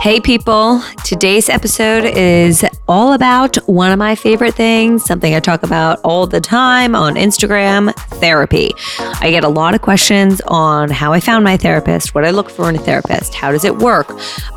[0.00, 0.82] Hey, people.
[1.04, 6.28] Today's episode is all about one of my favorite things, something I talk about all
[6.28, 8.70] the time on Instagram therapy.
[9.00, 12.50] I get a lot of questions on how I found my therapist, what I look
[12.50, 14.08] for in a therapist, how does it work.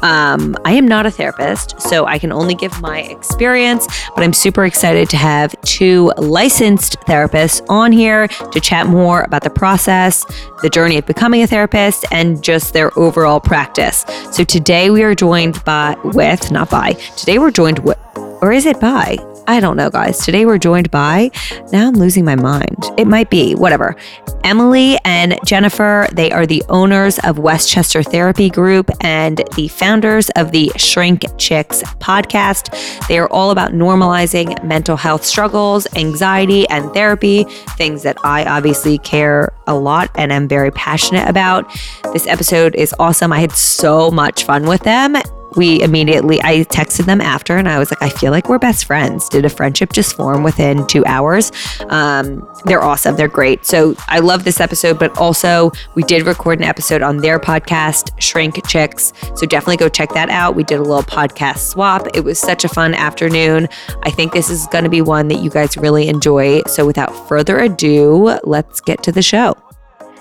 [0.04, 4.34] Um, I am not a therapist, so I can only give my experience, but I'm
[4.34, 10.26] super excited to have two licensed therapists on here to chat more about the process,
[10.62, 14.06] the journey of becoming a therapist, and just their overall practice.
[14.32, 15.29] So today we are joined
[15.66, 19.18] by, with, not by, today we're joined with, or is it by?
[19.50, 20.20] I don't know, guys.
[20.20, 21.32] Today we're joined by,
[21.72, 22.86] now I'm losing my mind.
[23.00, 23.96] It might be, whatever.
[24.44, 30.30] Emily and Jennifer, they are the owners of West Chester Therapy Group and the founders
[30.36, 33.08] of the Shrink Chicks podcast.
[33.08, 39.00] They are all about normalizing mental health struggles, anxiety, and therapy, things that I obviously
[39.00, 41.76] care a lot and am very passionate about.
[42.14, 43.34] This episode is awesome.
[43.34, 45.16] I had so much fun with them
[45.56, 48.86] we immediately i texted them after and i was like i feel like we're best
[48.86, 49.30] friends.
[49.30, 51.52] Did a friendship just form within two hours?
[51.90, 53.16] Um, they're awesome.
[53.16, 53.66] They're great.
[53.66, 58.12] So i love this episode but also we did record an episode on their podcast
[58.20, 59.14] shrink chicks.
[59.36, 60.56] So definitely go check that out.
[60.56, 62.08] We did a little podcast swap.
[62.14, 63.68] It was such a fun afternoon.
[64.04, 66.62] I think this is going to be one that you guys really enjoy.
[66.68, 69.56] So without further ado let's get to the show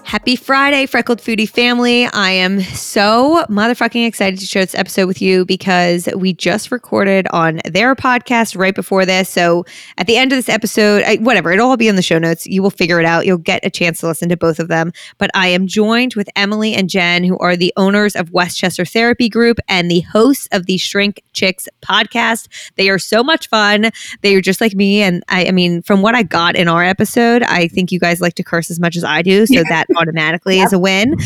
[0.09, 2.07] Happy Friday, Freckled Foodie family.
[2.07, 7.27] I am so motherfucking excited to share this episode with you because we just recorded
[7.31, 9.29] on their podcast right before this.
[9.29, 9.67] So
[9.99, 12.47] at the end of this episode, I, whatever, it'll all be in the show notes.
[12.47, 13.27] You will figure it out.
[13.27, 14.95] You'll get a chance to listen to both of them.
[15.19, 18.87] But I am joined with Emily and Jen, who are the owners of West Chester
[18.87, 22.49] Therapy Group and the hosts of the Shrink Chicks podcast.
[22.77, 23.91] They are so much fun.
[24.23, 25.03] They are just like me.
[25.03, 28.23] And I, I mean, from what I got in our episode, I think you guys
[28.23, 29.45] like to curse as much as I do.
[29.45, 30.67] So that automatically yep.
[30.67, 31.17] is a win.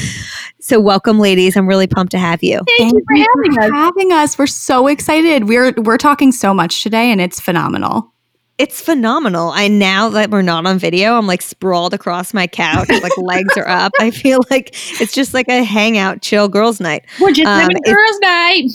[0.61, 1.57] So welcome, ladies.
[1.57, 2.61] I'm really pumped to have you.
[2.79, 3.71] Thank, Thank you for having us.
[3.73, 4.39] Having us.
[4.39, 5.49] We're so excited.
[5.49, 8.13] We're we're talking so much today, and it's phenomenal.
[8.59, 9.51] It's phenomenal.
[9.51, 13.57] I now that we're not on video, I'm like sprawled across my couch, like legs
[13.57, 13.93] are up.
[13.99, 14.69] I feel like
[15.01, 17.05] it's just like a hangout, chill girls' night.
[17.21, 18.71] We're just um, having girls' night.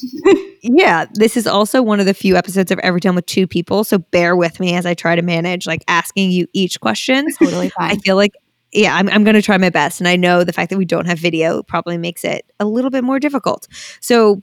[0.62, 3.84] yeah, this is also one of the few episodes I've ever done with two people.
[3.84, 7.28] So bear with me as I try to manage like asking you each question.
[7.40, 7.92] Totally fine.
[7.92, 8.34] I feel like
[8.72, 10.02] yeah, I'm, I'm going to try my best.
[10.02, 12.90] And I know the fact that we don't have video probably makes it a little
[12.90, 13.68] bit more difficult.
[14.02, 14.42] So,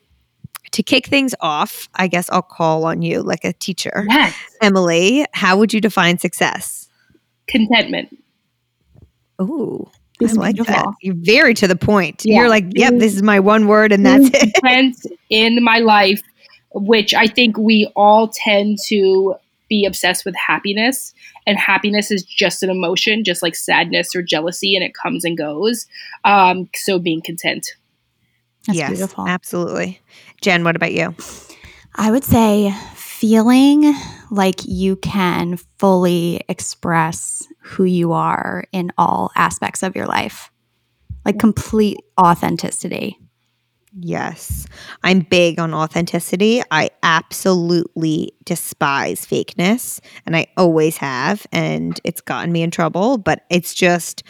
[0.73, 4.05] to kick things off, I guess I'll call on you like a teacher.
[4.09, 4.35] Yes.
[4.61, 6.89] Emily, how would you define success?
[7.47, 8.19] Contentment.
[9.41, 9.89] Ooh,
[10.21, 10.75] I like beautiful.
[10.75, 10.95] that.
[11.01, 12.23] You're very to the point.
[12.25, 12.41] Yeah.
[12.41, 15.07] You're like, yep, this is my one word and that's it.
[15.31, 16.23] in my life,
[16.73, 19.37] which I think we all tend to
[19.69, 21.15] be obsessed with happiness
[21.47, 25.37] and happiness is just an emotion just like sadness or jealousy and it comes and
[25.37, 25.87] goes.
[26.25, 27.75] Um, so being content.
[28.67, 29.29] That's yes beautiful.
[29.29, 30.01] absolutely.
[30.41, 31.15] Jen what about you?
[31.95, 33.95] I would say feeling
[34.31, 40.51] like you can fully express who you are in all aspects of your life.
[41.25, 43.19] Like complete authenticity
[43.97, 44.67] Yes.
[45.05, 46.63] I'm big on authenticity.
[46.71, 53.45] I absolutely despise fakeness, and I always have, and it's gotten me in trouble, but
[53.51, 54.23] it's just.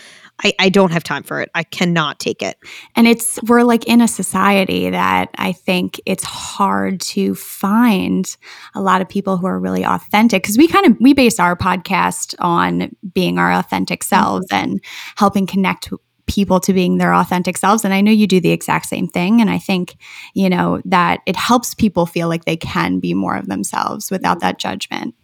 [0.42, 1.48] I, I don't have time for it.
[1.54, 2.56] I cannot take it.
[2.96, 8.36] And it's, we're like in a society that I think it's hard to find
[8.74, 11.54] a lot of people who are really authentic because we kind of, we base our
[11.54, 14.72] podcast on being our authentic selves mm-hmm.
[14.72, 14.84] and
[15.16, 15.92] helping connect
[16.26, 17.84] people to being their authentic selves.
[17.84, 19.40] And I know you do the exact same thing.
[19.40, 19.96] And I think,
[20.34, 24.40] you know, that it helps people feel like they can be more of themselves without
[24.40, 25.14] that judgment.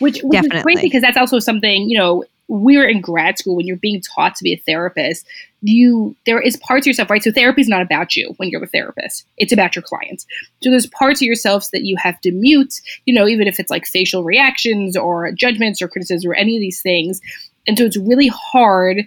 [0.00, 0.58] Which, which Definitely.
[0.58, 4.02] is great because that's also something, you know, we're in grad school when you're being
[4.02, 5.26] taught to be a therapist
[5.62, 8.62] you there is parts of yourself right so therapy is not about you when you're
[8.62, 10.26] a therapist it's about your clients
[10.62, 13.70] so there's parts of yourself that you have to mute you know even if it's
[13.70, 17.20] like facial reactions or judgments or criticism or any of these things
[17.66, 19.06] and so it's really hard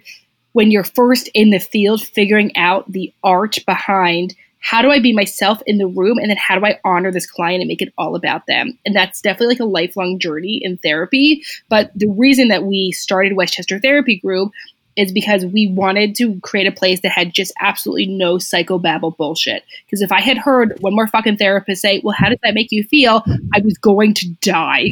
[0.56, 5.12] when you're first in the field figuring out the art behind how do I be
[5.12, 7.92] myself in the room and then how do I honor this client and make it
[7.98, 8.78] all about them?
[8.86, 11.44] And that's definitely like a lifelong journey in therapy.
[11.68, 14.50] But the reason that we started West Chester Therapy Group
[14.96, 19.62] is because we wanted to create a place that had just absolutely no psychobabble bullshit.
[19.84, 22.68] Because if I had heard one more fucking therapist say, Well, how does that make
[22.70, 23.22] you feel?
[23.54, 24.88] I was going to die.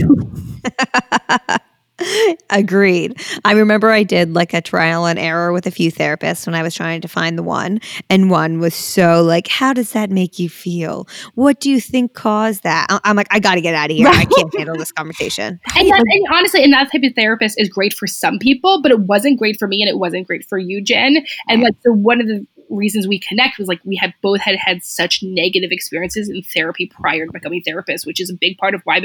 [2.50, 3.20] Agreed.
[3.44, 6.62] I remember I did like a trial and error with a few therapists when I
[6.62, 7.80] was trying to find the one.
[8.10, 11.08] And one was so like, How does that make you feel?
[11.34, 12.86] What do you think caused that?
[13.04, 14.08] I'm like, I got to get out of here.
[14.08, 15.60] I can't handle this conversation.
[15.76, 18.92] And, that, and, honestly, and that type of therapist is great for some people, but
[18.92, 21.26] it wasn't great for me and it wasn't great for you, Jen.
[21.48, 24.56] And like, so one of the reasons we connect was like we had both had
[24.56, 28.74] had such negative experiences in therapy prior to becoming therapists, which is a big part
[28.74, 29.00] of why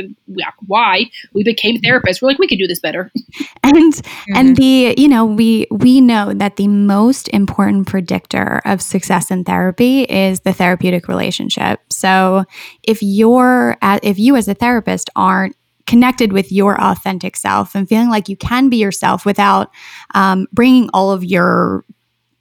[0.66, 2.21] why we became therapists.
[2.21, 3.12] We're like we could do this better.
[3.62, 4.36] And mm-hmm.
[4.36, 9.44] and the you know we we know that the most important predictor of success in
[9.44, 11.81] therapy is the therapeutic relationship.
[11.92, 12.45] So
[12.83, 15.56] if you're at, if you as a therapist aren't
[15.89, 19.72] connected with your authentic self and feeling like you can be yourself without
[20.13, 21.83] um, bringing all of your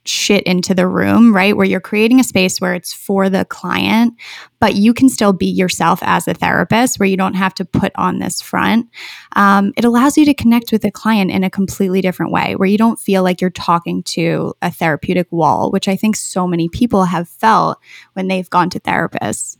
[0.09, 1.55] shit into the room, right?
[1.55, 4.13] Where you're creating a space where it's for the client,
[4.59, 7.91] but you can still be yourself as a therapist, where you don't have to put
[7.95, 8.87] on this front.
[9.35, 12.67] Um, it allows you to connect with the client in a completely different way, where
[12.67, 16.69] you don't feel like you're talking to a therapeutic wall, which I think so many
[16.69, 17.79] people have felt
[18.13, 19.57] when they've gone to therapists.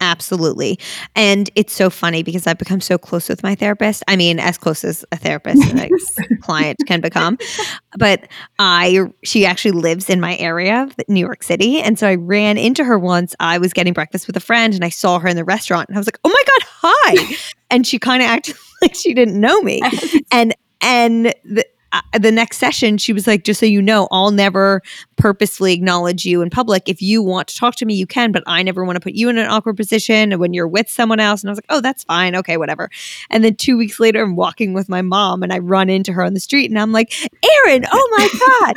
[0.00, 0.78] Absolutely.
[1.16, 4.04] And it's so funny because I've become so close with my therapist.
[4.06, 7.36] I mean, as close as a therapist and a client can become.
[7.96, 8.28] But
[8.58, 11.80] I she actually lives in my area, of New York City.
[11.80, 13.34] And so I ran into her once.
[13.40, 15.96] I was getting breakfast with a friend and I saw her in the restaurant and
[15.96, 17.36] I was like, "Oh my god, hi."
[17.70, 19.82] and she kind of acted like she didn't know me.
[20.30, 24.30] And and the, uh, the next session, she was like, just so you know, I'll
[24.30, 24.82] never
[25.16, 26.88] purposefully acknowledge you in public.
[26.88, 29.14] If you want to talk to me, you can, but I never want to put
[29.14, 31.42] you in an awkward position when you're with someone else.
[31.42, 32.36] And I was like, oh, that's fine.
[32.36, 32.90] Okay, whatever.
[33.30, 36.22] And then two weeks later, I'm walking with my mom and I run into her
[36.22, 37.12] on the street and I'm like,
[37.66, 38.28] Erin, oh my
[38.66, 38.76] God.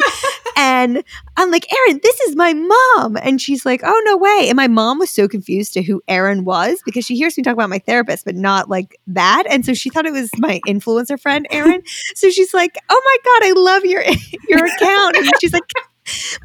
[0.57, 1.04] and
[1.38, 3.18] I'm like, Erin, this is my mom.
[3.22, 4.48] And she's like, oh, no way.
[4.48, 7.54] And my mom was so confused to who Erin was because she hears me talk
[7.54, 9.44] about my therapist, but not like that.
[9.50, 11.84] And so she thought it was my influencer friend, Erin.
[12.16, 14.03] so she's like, oh Oh my God, I love your,
[14.50, 15.15] your account.
[15.18, 15.63] And she's like,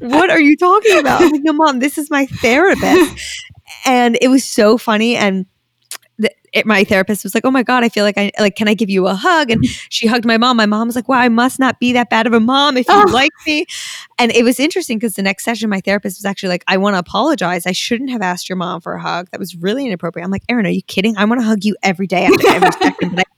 [0.00, 1.22] what are you talking about?
[1.22, 3.20] I'm like, no, mom, this is my therapist.
[3.84, 5.16] and it was so funny.
[5.16, 5.46] And
[6.18, 8.56] the, it, my therapist was like, "Oh my god, I feel like I like.
[8.56, 10.56] Can I give you a hug?" And she hugged my mom.
[10.56, 12.88] My mom was like, "Wow, I must not be that bad of a mom if
[12.88, 13.10] you oh.
[13.12, 13.66] like me."
[14.18, 16.94] And it was interesting because the next session, my therapist was actually like, "I want
[16.94, 17.66] to apologize.
[17.66, 19.28] I shouldn't have asked your mom for a hug.
[19.30, 21.18] That was really inappropriate." I'm like, "Erin, are you kidding?
[21.18, 23.35] I want to hug you every day after every second, but I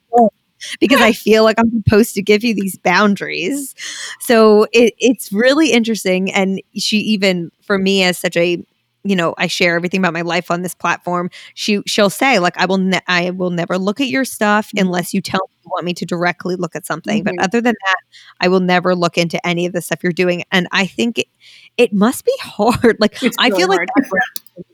[0.80, 3.74] because I feel like I'm supposed to give you these boundaries.
[4.20, 6.32] So it, it's really interesting.
[6.32, 8.64] And she even, for me, as such a
[9.04, 11.30] you know I share everything about my life on this platform.
[11.54, 14.86] She she'll say like I will ne- I will never look at your stuff mm-hmm.
[14.86, 17.24] unless you tell me you want me to directly look at something.
[17.24, 17.36] Mm-hmm.
[17.36, 17.96] But other than that,
[18.40, 20.44] I will never look into any of the stuff you're doing.
[20.50, 21.28] And I think it,
[21.76, 22.98] it must be hard.
[23.00, 23.88] Like it's I feel hard.
[23.96, 24.06] like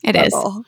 [0.03, 0.33] it is.
[0.33, 0.65] Well,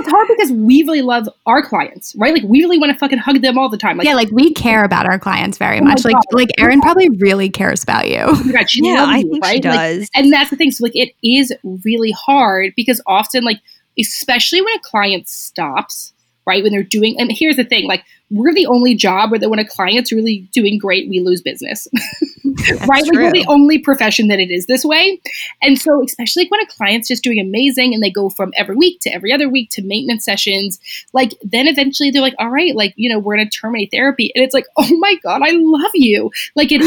[0.00, 2.32] it's hard because we really love our clients, right?
[2.32, 3.96] Like we really want to fucking hug them all the time.
[3.96, 6.04] Like, yeah, like we care about our clients very oh much.
[6.04, 8.20] Like, like Erin probably really cares about you.
[8.20, 9.54] Oh God, yeah, I you, think right?
[9.54, 9.98] she does.
[10.00, 10.70] Like, and that's the thing.
[10.70, 11.52] So like, it is
[11.84, 13.60] really hard because often, like,
[13.98, 16.12] especially when a client stops,
[16.46, 16.62] right?
[16.62, 19.58] When they're doing, and here's the thing, like we're the only job where that when
[19.58, 21.86] a client's really doing great, we lose business,
[22.88, 23.02] right?
[23.02, 25.20] Like we're the only profession that it is this way.
[25.62, 28.74] And so, especially like when a client's just doing amazing and they go from every
[28.74, 30.80] week to every other week to maintenance sessions,
[31.12, 34.32] like then eventually they're like, all right, like, you know, we're going to terminate therapy.
[34.34, 36.30] And it's like, oh my God, I love you.
[36.56, 36.80] Like it,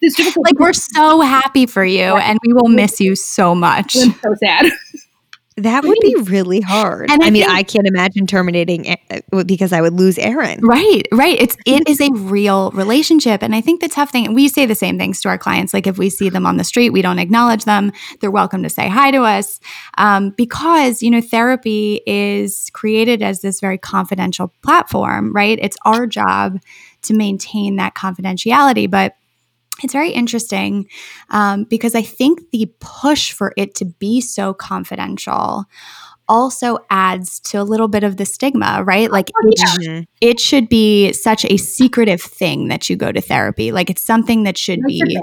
[0.00, 0.38] it's difficult.
[0.48, 3.96] Like we're so happy for you and we will miss you so much.
[3.96, 4.66] I'm so sad.
[5.62, 7.10] That would be really hard.
[7.10, 8.96] And I, I mean, think, I can't imagine terminating
[9.46, 10.60] because I would lose Erin.
[10.62, 11.40] Right, right.
[11.40, 14.34] It's it is a real relationship, and I think the tough thing.
[14.34, 15.74] We say the same things to our clients.
[15.74, 17.92] Like if we see them on the street, we don't acknowledge them.
[18.20, 19.60] They're welcome to say hi to us,
[19.96, 25.32] um, because you know therapy is created as this very confidential platform.
[25.32, 25.58] Right.
[25.60, 26.60] It's our job
[27.02, 29.14] to maintain that confidentiality, but
[29.82, 30.88] it's very interesting
[31.30, 35.66] um, because I think the push for it to be so confidential
[36.28, 39.10] also adds to a little bit of the stigma, right?
[39.10, 40.02] Like it, yeah.
[40.20, 43.72] it, should be such a secretive thing that you go to therapy.
[43.72, 45.18] Like it's something that should that's be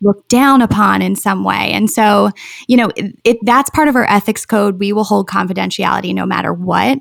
[0.00, 1.72] looked down upon in some way.
[1.72, 2.30] And so,
[2.68, 4.78] you know, it, it, that's part of our ethics code.
[4.78, 6.98] We will hold confidentiality no matter what.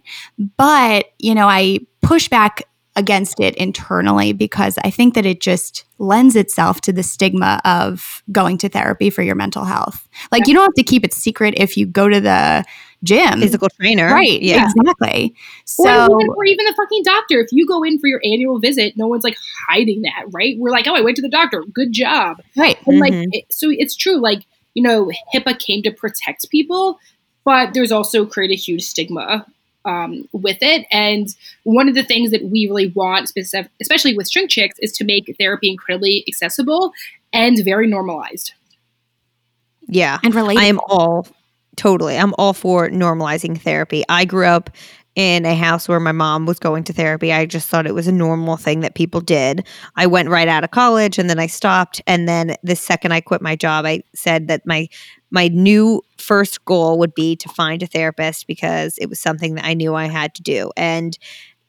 [0.58, 2.64] But, you know, I push back
[2.96, 8.22] against it internally because I think that it just lends itself to the stigma of
[8.32, 10.08] going to therapy for your mental health.
[10.32, 10.50] Like yeah.
[10.50, 12.64] you don't have to keep it secret if you go to the
[13.04, 13.40] gym.
[13.40, 14.08] Physical trainer.
[14.08, 14.42] Right.
[14.42, 14.66] Yeah.
[14.66, 15.36] Exactly.
[15.66, 17.40] So or even, or even the fucking doctor.
[17.40, 20.56] If you go in for your annual visit, no one's like hiding that, right?
[20.60, 21.64] We're like, oh, I went to the doctor.
[21.74, 22.42] Good job.
[22.56, 22.78] Right.
[22.86, 23.16] And mm-hmm.
[23.16, 24.22] like it, so it's true.
[24.22, 27.00] Like, you know, HIPAA came to protect people,
[27.44, 29.46] but there's also created a huge stigma
[29.86, 30.86] um, with it.
[30.92, 31.28] And
[31.64, 35.04] one of the things that we really want, specific, especially with Shrink Chicks, is to
[35.04, 36.94] make therapy incredibly accessible
[37.32, 38.54] and very normalized.
[39.88, 40.20] Yeah.
[40.24, 40.58] And relatable.
[40.58, 41.28] I am all
[41.76, 42.18] totally.
[42.18, 44.04] I'm all for normalizing therapy.
[44.08, 44.70] I grew up
[45.16, 47.32] in a house where my mom was going to therapy.
[47.32, 49.68] I just thought it was a normal thing that people did.
[49.96, 53.22] I went right out of college and then I stopped and then the second I
[53.22, 54.88] quit my job I said that my
[55.30, 59.66] my new first goal would be to find a therapist because it was something that
[59.66, 60.72] I knew I had to do.
[60.78, 61.18] And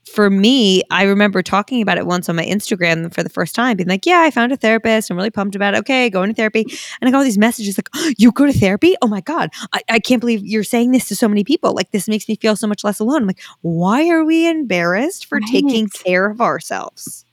[0.06, 3.76] for me, I remember talking about it once on my Instagram for the first time,
[3.76, 5.10] being like, Yeah, I found a therapist.
[5.10, 5.78] I'm really pumped about it.
[5.78, 6.62] Okay, going to therapy.
[7.00, 8.94] And I got all these messages like, oh, You go to therapy?
[9.02, 9.50] Oh my God.
[9.72, 11.74] I, I can't believe you're saying this to so many people.
[11.74, 13.22] Like, this makes me feel so much less alone.
[13.22, 15.50] I'm like, Why are we embarrassed for right.
[15.50, 17.24] taking care of ourselves?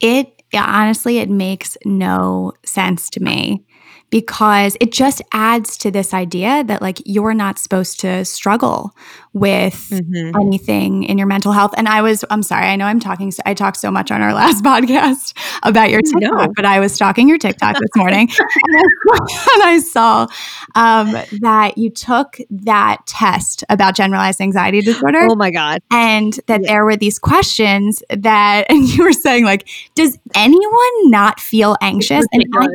[0.00, 3.64] It honestly, it makes no sense to me
[4.10, 8.94] because it just adds to this idea that like you're not supposed to struggle
[9.32, 10.34] with mm-hmm.
[10.40, 11.74] anything in your mental health.
[11.76, 14.32] And I was, I'm sorry, I know I'm talking, I talked so much on our
[14.42, 16.52] last podcast about your TikTok, no.
[16.54, 18.28] but I was stalking your TikTok this morning
[19.12, 20.26] and I saw
[20.74, 25.26] um, that you took that test about generalized anxiety disorder.
[25.28, 25.82] Oh my God.
[25.90, 26.68] And that yeah.
[26.68, 32.24] there were these questions that, and you were saying, like, does anyone not feel anxious?
[32.32, 32.66] And I,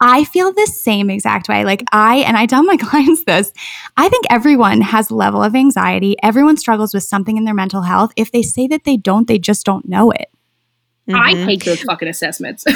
[0.00, 1.64] I feel the same exact way.
[1.64, 3.52] Like I, and I tell my clients this,
[3.96, 6.16] I think everyone has a level of anxiety.
[6.22, 8.12] Everyone struggles with something in their mental health.
[8.16, 10.28] If they say that they don't, they just don't know it.
[11.08, 11.16] Mm-hmm.
[11.16, 12.64] I hate those fucking assessments.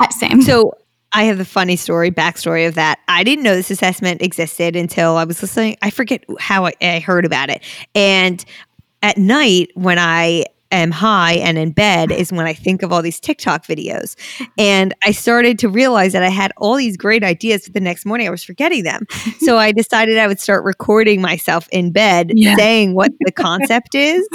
[0.00, 0.42] Uh, same.
[0.42, 0.76] So
[1.12, 2.98] I have the funny story, backstory of that.
[3.06, 5.76] I didn't know this assessment existed until I was listening.
[5.82, 7.62] I forget how I, I heard about it.
[7.94, 8.44] And
[9.04, 13.02] at night when I am high and in bed is when I think of all
[13.02, 14.16] these TikTok videos.
[14.58, 18.06] And I started to realize that I had all these great ideas, but the next
[18.06, 19.06] morning I was forgetting them.
[19.40, 22.56] so I decided I would start recording myself in bed yeah.
[22.56, 24.26] saying what the concept is.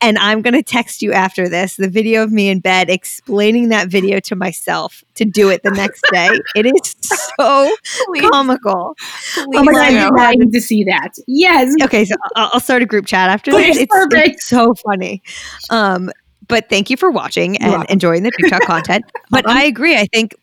[0.00, 3.68] And I'm going to text you after this the video of me in bed explaining
[3.68, 6.30] that video to myself to do it the next day.
[6.56, 6.96] it is
[7.38, 7.74] so
[8.06, 8.30] Please.
[8.30, 8.94] comical.
[9.34, 9.46] Please.
[9.54, 11.10] Oh my God, I'm dying to see that.
[11.26, 11.74] Yes.
[11.82, 13.88] Okay, so I'll, start a group chat after Please, this.
[13.90, 15.22] It's, it's, so funny.
[15.70, 16.10] Um, Um,
[16.48, 19.04] but thank you for watching and enjoying the TikTok content.
[19.30, 19.96] But I agree.
[19.96, 20.34] I think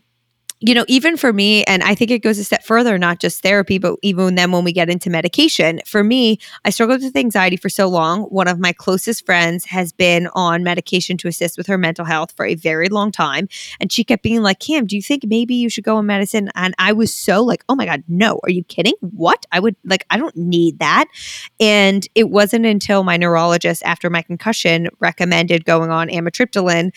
[0.62, 3.42] you know, even for me, and I think it goes a step further, not just
[3.42, 5.80] therapy, but even then when we get into medication.
[5.86, 8.24] For me, I struggled with anxiety for so long.
[8.24, 12.34] One of my closest friends has been on medication to assist with her mental health
[12.36, 13.48] for a very long time.
[13.80, 16.50] And she kept being like, Cam, do you think maybe you should go on medicine?
[16.56, 18.96] And I was so like, oh my God, no, are you kidding?
[19.00, 19.46] What?
[19.54, 21.06] I would like, I don't need that.
[21.62, 26.92] And it wasn't until my neurologist, after my concussion, recommended going on amitriptyline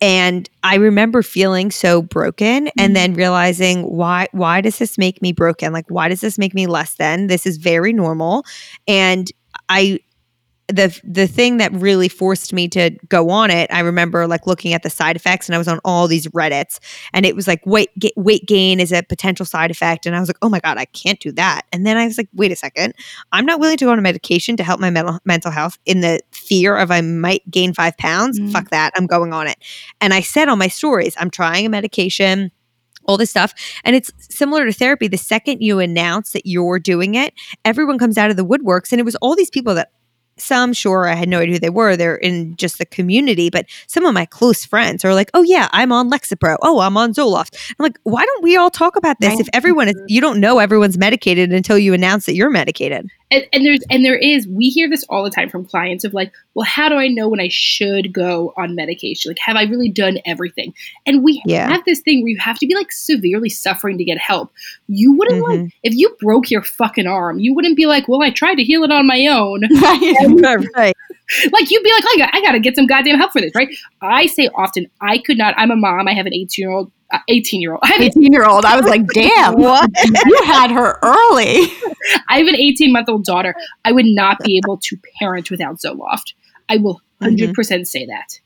[0.00, 2.92] and i remember feeling so broken and mm-hmm.
[2.94, 5.72] then realizing why why does this make me broken?
[5.72, 7.26] Like why does this make me less than?
[7.26, 8.44] This is very normal.
[8.86, 9.30] And
[9.68, 9.98] i
[10.68, 14.72] the the thing that really forced me to go on it i remember like looking
[14.72, 16.80] at the side effects and i was on all these reddits
[17.12, 20.20] and it was like weight ga- weight gain is a potential side effect and i
[20.20, 22.50] was like oh my god i can't do that and then i was like wait
[22.50, 22.94] a second
[23.30, 26.00] i'm not willing to go on a medication to help my mental, mental health in
[26.00, 28.50] the fear of i might gain five pounds mm.
[28.50, 29.58] fuck that i'm going on it
[30.00, 32.50] and i said on my stories i'm trying a medication
[33.06, 33.54] all this stuff.
[33.84, 35.08] And it's similar to therapy.
[35.08, 38.92] The second you announce that you're doing it, everyone comes out of the woodworks.
[38.92, 39.92] And it was all these people that
[40.38, 41.96] some sure i had no idea who they were.
[41.96, 45.68] They're in just the community but some of my close friends are like oh yeah
[45.72, 46.56] i'm on lexapro.
[46.62, 47.56] Oh i'm on zoloft.
[47.78, 50.58] I'm like why don't we all talk about this if everyone is you don't know
[50.58, 54.68] everyone's medicated until you announce that you're medicated and, and, there's and there is we
[54.68, 57.40] hear this all the time from clients of like well how do i know when
[57.40, 60.72] i should go on medication like have i really done everything
[61.06, 61.68] and we yeah.
[61.68, 64.52] have this thing where you have to be like severely suffering to get help
[64.88, 65.62] you wouldn't mm-hmm.
[65.62, 68.64] like if you broke your fucking arm you wouldn't be like well i tried to
[68.64, 70.96] heal it on my own right, right.
[71.52, 73.52] Like you'd be like I got, I got to get some goddamn help for this
[73.54, 73.68] right
[74.00, 76.92] i say often i could not i'm a mom i have an 18 year old
[77.28, 77.82] 18 year old.
[77.98, 78.64] 18 year old.
[78.64, 79.90] I was like, damn, what?
[80.04, 81.60] you had her early.
[82.28, 83.54] I have an 18 month old daughter.
[83.84, 86.34] I would not be able to parent without Zoloft.
[86.68, 87.52] I will 100% mm-hmm.
[87.52, 88.40] percent say that.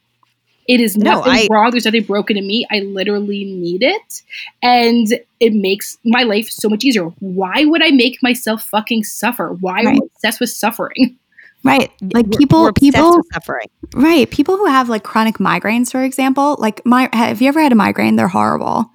[0.69, 1.71] It is nothing no, I, wrong.
[1.73, 2.67] There's nothing broken in me.
[2.71, 4.23] I literally need it.
[4.63, 5.09] And
[5.41, 7.07] it makes my life so much easier.
[7.19, 9.57] Why would I make myself fucking suffer?
[9.59, 9.87] Why right.
[9.87, 11.19] am I obsessed with suffering?
[11.62, 11.90] Right.
[12.00, 13.69] Like we're, people we're people suffering.
[13.95, 14.31] Right.
[14.31, 17.75] People who have like chronic migraines, for example, like my have you ever had a
[17.75, 18.17] migraine?
[18.17, 18.90] They're horrible.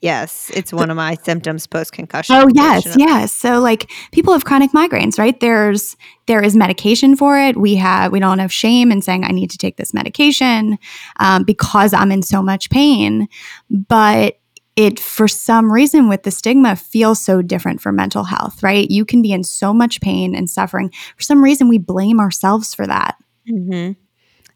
[0.00, 2.36] Yes, it's one of my symptoms post concussion.
[2.36, 3.32] Oh yes, yes.
[3.32, 5.38] So like people have chronic migraines, right?
[5.40, 5.96] There's
[6.26, 7.56] there is medication for it.
[7.56, 10.78] We have we don't have shame in saying I need to take this medication
[11.18, 13.26] um, because I'm in so much pain.
[13.70, 14.38] But
[14.78, 18.88] it for some reason with the stigma feels so different for mental health, right?
[18.88, 20.92] You can be in so much pain and suffering.
[21.16, 23.16] For some reason, we blame ourselves for that.
[23.50, 24.00] Mm-hmm.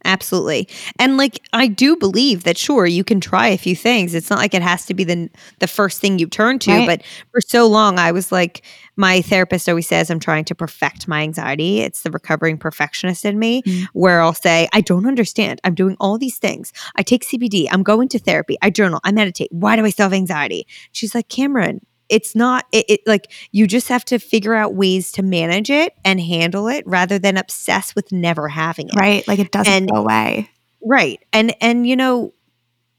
[0.04, 0.68] Absolutely.
[0.99, 4.14] And like I do believe that sure you can try a few things.
[4.14, 5.30] It's not like it has to be the
[5.61, 6.87] the first thing you turn to, right.
[6.87, 8.62] but for so long I was like
[8.97, 11.80] my therapist always says I'm trying to perfect my anxiety.
[11.80, 13.87] It's the recovering perfectionist in me mm.
[13.92, 15.61] where I'll say I don't understand.
[15.64, 16.73] I'm doing all these things.
[16.97, 19.49] I take CBD, I'm going to therapy, I journal, I meditate.
[19.52, 20.66] Why do I still have anxiety?
[20.92, 21.80] She's like, "Cameron,
[22.12, 25.95] it's not it, it, like you just have to figure out ways to manage it
[26.04, 28.95] and handle it rather than obsess with never having it.
[28.95, 30.50] Right like it doesn't and, go away.
[30.85, 32.35] Right and and you know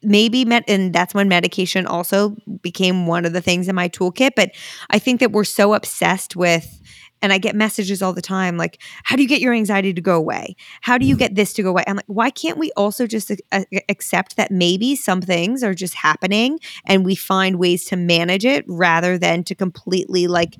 [0.01, 4.31] maybe met and that's when medication also became one of the things in my toolkit
[4.35, 4.51] but
[4.89, 6.81] i think that we're so obsessed with
[7.23, 10.01] and I get messages all the time like, how do you get your anxiety to
[10.01, 10.55] go away?
[10.81, 11.85] How do you get this to go away?
[11.87, 15.95] I'm like, why can't we also just uh, accept that maybe some things are just
[15.95, 20.57] happening and we find ways to manage it rather than to completely like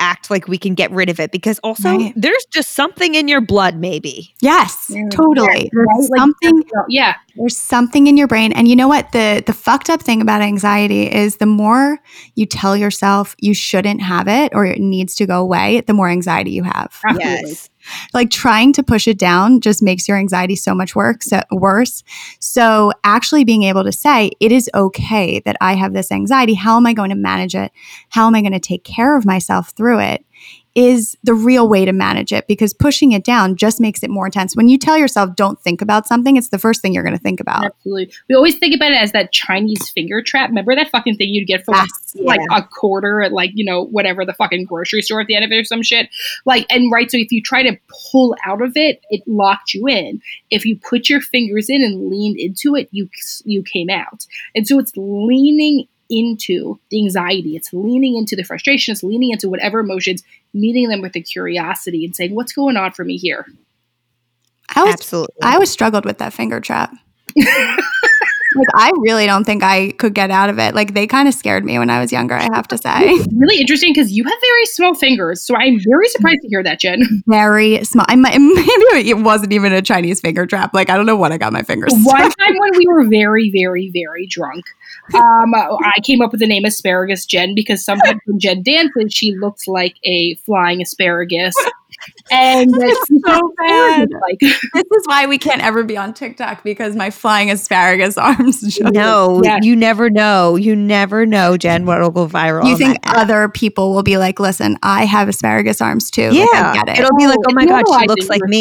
[0.00, 2.12] act like we can get rid of it because also right.
[2.16, 4.34] there's just something in your blood maybe.
[4.40, 5.08] Yes yeah.
[5.10, 5.64] totally.
[5.64, 5.68] yeah.
[5.72, 7.14] there's something like, yeah.
[7.36, 8.52] there's something in your brain.
[8.52, 9.12] And you know what?
[9.12, 11.98] The the fucked up thing about anxiety is the more
[12.34, 16.08] you tell yourself you shouldn't have it or it needs to go away the more
[16.08, 17.00] anxiety you have.
[17.18, 17.70] Yes
[18.12, 22.02] like trying to push it down just makes your anxiety so much so, worse.
[22.38, 26.54] So actually being able to say, it is okay that I have this anxiety.
[26.54, 27.72] How am I going to manage it?
[28.10, 30.24] How am I going to take care of myself through it?
[30.80, 34.24] Is the real way to manage it because pushing it down just makes it more
[34.24, 34.56] intense.
[34.56, 37.22] When you tell yourself don't think about something, it's the first thing you're going to
[37.22, 37.64] think about.
[37.64, 38.12] Absolutely.
[38.30, 40.48] We always think about it as that Chinese finger trap.
[40.48, 42.56] Remember that fucking thing you'd get for like, yeah.
[42.56, 45.52] a quarter at like, you know, whatever the fucking grocery store at the end of
[45.52, 46.08] it or some shit.
[46.46, 47.10] Like, and right.
[47.10, 47.78] So if you try to
[48.10, 50.22] pull out of it, it locked you in.
[50.50, 53.10] If you put your fingers in and leaned into it, you,
[53.44, 54.24] you came out.
[54.54, 59.48] And so it's leaning into the anxiety, it's leaning into the frustration, it's leaning into
[59.48, 63.46] whatever emotions, meeting them with the curiosity and saying, What's going on for me here?
[64.74, 65.36] I was, Absolutely.
[65.42, 66.92] I always struggled with that finger trap.
[68.54, 70.74] like I really don't think I could get out of it.
[70.74, 73.18] Like they kind of scared me when I was younger, I have to say.
[73.34, 75.42] really interesting because you have very small fingers.
[75.42, 77.22] So I'm very surprised to hear that, Jen.
[77.26, 78.06] Very small.
[78.08, 80.74] I might, maybe it wasn't even a Chinese finger trap.
[80.74, 81.92] Like I don't know what I got my fingers.
[82.02, 84.64] One time when we were very, very, very drunk,
[85.14, 89.34] um, I came up with the name Asparagus Jen because sometimes when Jen dances, she
[89.36, 91.54] looks like a flying asparagus.
[92.30, 94.08] And it's so bad.
[94.10, 98.60] Like, this is why we can't ever be on TikTok because my flying asparagus arms.
[98.60, 99.64] Just, no, yes.
[99.64, 100.56] you never know.
[100.56, 102.68] You never know, Jen, what will go viral.
[102.68, 106.88] You think other people will be like, "Listen, I have asparagus arms too." Yeah, like,
[106.88, 106.98] it.
[107.00, 108.60] It'll be like, "Oh my god, she looks like me."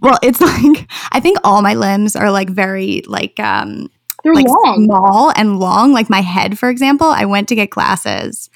[0.00, 3.88] Well, it's like I think all my limbs are like very like um
[4.22, 4.84] they're like long.
[4.84, 5.92] small and long.
[5.92, 8.50] Like my head, for example, I went to get glasses,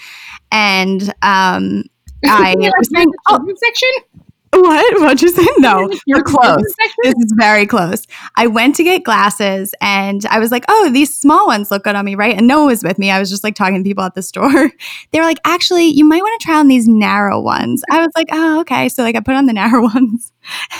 [0.50, 1.84] and um,
[2.24, 4.22] I was saying, oh, section.
[4.54, 5.00] What?
[5.00, 5.46] What'd you say?
[5.58, 6.62] No, you're close.
[7.02, 8.06] This is very close.
[8.37, 11.96] I went to get glasses and I was like, oh, these small ones look good
[11.96, 12.37] on me, right?
[12.37, 13.11] And no one was with me.
[13.11, 14.70] I was just like talking to people at the store.
[15.12, 17.82] They were like, actually, you might want to try on these narrow ones.
[17.90, 18.88] I was like, oh, okay.
[18.88, 20.32] So like I put on the narrow ones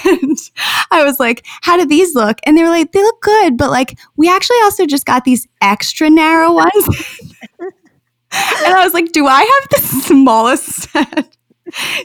[0.05, 0.39] and
[0.91, 2.39] I was like, how do these look?
[2.45, 5.47] And they were like, they look good, but like we actually also just got these
[5.61, 7.21] extra narrow ones.
[8.65, 11.37] and I was like, do I have the smallest set?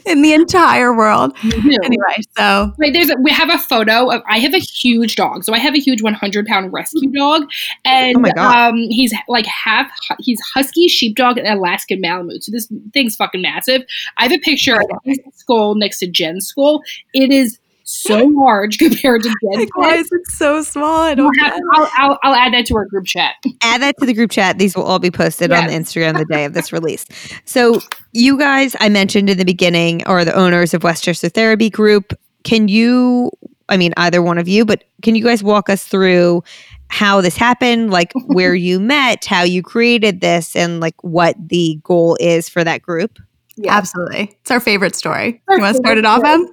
[0.06, 1.36] in the entire world.
[1.44, 5.44] Anyway, so Wait, there's a, we have a photo of I have a huge dog,
[5.44, 7.42] so I have a huge 100 pound rescue dog,
[7.84, 12.44] and oh um, he's like half he's husky, sheepdog, and Alaskan Malamute.
[12.44, 13.82] So this thing's fucking massive.
[14.16, 16.82] I have a picture of his skull next to Jen's skull.
[17.12, 19.70] It is so large compared to Jen's.
[19.74, 21.00] Why is it so small?
[21.00, 23.36] I don't have, I'll, I'll, I'll, add that to our group chat.
[23.62, 24.58] Add that to the group chat.
[24.58, 25.62] These will all be posted yes.
[25.62, 27.06] on the Instagram the day of this release.
[27.46, 27.80] So,
[28.12, 32.12] you guys, I mentioned in the beginning, are the owners of West Chester Therapy Group.
[32.44, 33.30] Can you,
[33.68, 36.42] I mean, either one of you, but can you guys walk us through
[36.88, 41.80] how this happened, like where you met, how you created this, and like what the
[41.84, 43.18] goal is for that group?
[43.56, 43.74] Yeah.
[43.74, 44.36] Absolutely.
[44.40, 45.42] It's our favorite story.
[45.48, 46.52] Our you want to start it off, Em?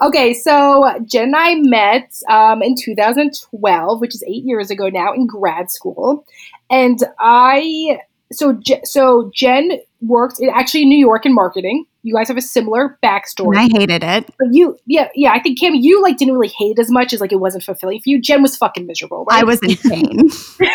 [0.00, 5.12] Okay, so Jen and I met um, in 2012, which is eight years ago now,
[5.12, 6.26] in grad school,
[6.70, 8.00] and I
[8.32, 11.86] so so Jen worked in actually in New York in marketing.
[12.02, 13.56] You guys have a similar backstory.
[13.56, 15.32] I hated it, but you, yeah, yeah.
[15.32, 17.62] I think Kim, you like didn't really hate it as much as like it wasn't
[17.62, 18.20] fulfilling for you.
[18.20, 19.24] Jen was fucking miserable.
[19.24, 19.42] Right?
[19.42, 20.28] I was insane.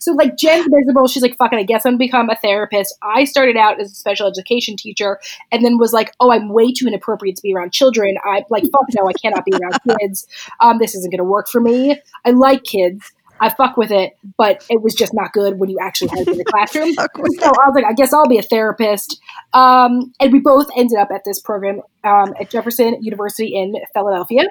[0.00, 1.06] So like Jen's miserable.
[1.08, 2.96] She's like, fucking, I guess I'm gonna become a therapist.
[3.02, 5.20] I started out as a special education teacher
[5.52, 8.16] and then was like, oh, I'm way too inappropriate to be around children.
[8.24, 10.26] I like, fuck no, I cannot be around kids.
[10.60, 12.00] Um, this isn't gonna work for me.
[12.24, 13.12] I like kids.
[13.40, 16.28] I fuck with it, but it was just not good when you actually had it
[16.28, 16.92] in the classroom.
[16.94, 19.20] so I was like, I guess I'll be a therapist.
[19.52, 24.44] Um, and we both ended up at this program um, at Jefferson University in Philadelphia.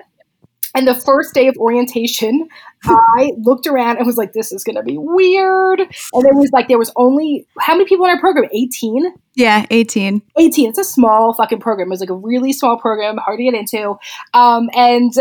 [0.75, 2.47] And the first day of orientation,
[2.83, 5.79] I looked around and was like, this is going to be weird.
[5.79, 5.89] And
[6.25, 8.49] it was like, there was only, how many people in our program?
[8.51, 9.13] 18?
[9.35, 10.21] Yeah, 18.
[10.37, 10.69] 18.
[10.69, 11.87] It's a small fucking program.
[11.87, 13.95] It was like a really small program, hard to get into.
[14.33, 15.13] Um, and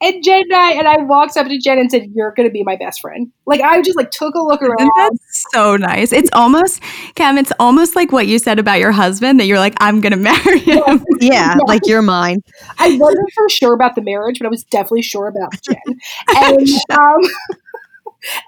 [0.00, 2.52] and Jen and I, and I walked up to Jen and said, "You're going to
[2.52, 4.90] be my best friend." Like I just like took a look around.
[4.96, 6.12] That's so nice.
[6.12, 6.82] It's almost,
[7.14, 7.38] Cam.
[7.38, 10.18] It's almost like what you said about your husband that you're like, "I'm going to
[10.18, 12.42] marry him." Yeah, yeah, like you're mine.
[12.78, 15.76] I wasn't for sure about the marriage, but I was definitely sure about Jen.
[16.36, 17.20] And um,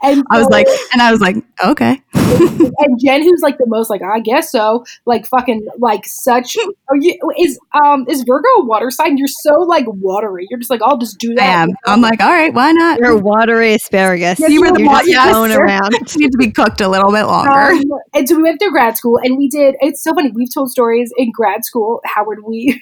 [0.03, 2.03] and I was like, and I was like, okay.
[2.15, 6.57] and Jen, who's like the most like, I guess so, like fucking like such.
[6.89, 9.19] Are you is um is Virgo a water sign?
[9.19, 10.47] You're so like watery.
[10.51, 11.43] You're just like, I'll just do that.
[11.43, 11.71] I am.
[11.87, 12.99] I'm like, all right, why not?
[12.99, 14.39] You're watery asparagus.
[14.41, 15.93] you were the You're yes, going around.
[16.15, 17.51] you need to be cooked a little bit longer.
[17.51, 17.83] Um,
[18.15, 19.77] and so we went through grad school, and we did.
[19.81, 20.31] It's so funny.
[20.31, 22.01] We've told stories in grad school.
[22.05, 22.81] Howard, we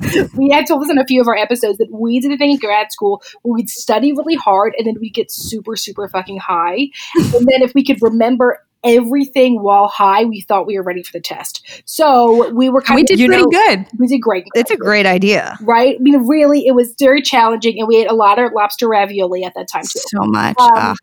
[0.36, 2.50] we had told us in a few of our episodes that we did a thing
[2.50, 6.38] in grad school where we'd study really hard and then we'd get super, super fucking
[6.38, 6.88] high.
[7.16, 11.12] and then if we could remember everything while high, we thought we were ready for
[11.12, 11.64] the test.
[11.84, 13.86] So we were kind we of did pretty know, good.
[13.98, 14.46] We did great.
[14.54, 15.96] It's a great idea, right?
[15.96, 19.44] I mean, really, it was very challenging, and we ate a lot of lobster ravioli
[19.44, 20.00] at that time too.
[20.06, 20.58] So much.
[20.58, 20.94] Um, uh.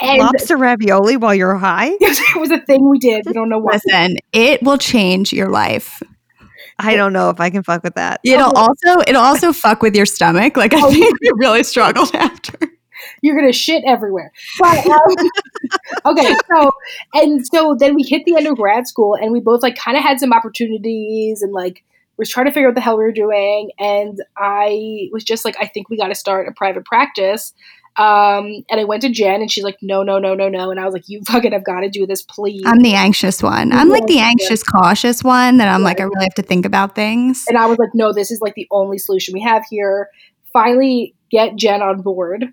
[0.00, 1.90] And lobster ravioli while you're high?
[2.00, 3.24] it was a thing we did.
[3.24, 3.74] We don't know what.
[3.74, 6.02] Listen, it will change your life.
[6.78, 8.20] I don't know if I can fuck with that.
[8.24, 10.56] It'll also it'll also fuck with your stomach.
[10.56, 12.58] Like I oh, think we really struggled after.
[13.20, 14.32] You're gonna shit everywhere.
[14.58, 15.14] But um,
[16.06, 16.70] okay, so
[17.14, 19.96] and so then we hit the end of grad school, and we both like kind
[19.96, 21.84] of had some opportunities, and like
[22.16, 23.70] was trying to figure out what the hell we were doing.
[23.78, 27.52] And I was just like, I think we got to start a private practice.
[27.96, 30.70] Um, and I went to Jen and she's like, no, no, no, no, no.
[30.70, 32.62] And I was like, you fucking have got to do this, please.
[32.64, 33.72] I'm the anxious one.
[33.72, 36.94] I'm like the anxious, cautious one that I'm like, I really have to think about
[36.94, 37.44] things.
[37.48, 40.08] And I was like, no, this is like the only solution we have here.
[40.52, 42.46] Finally, get Jen on board.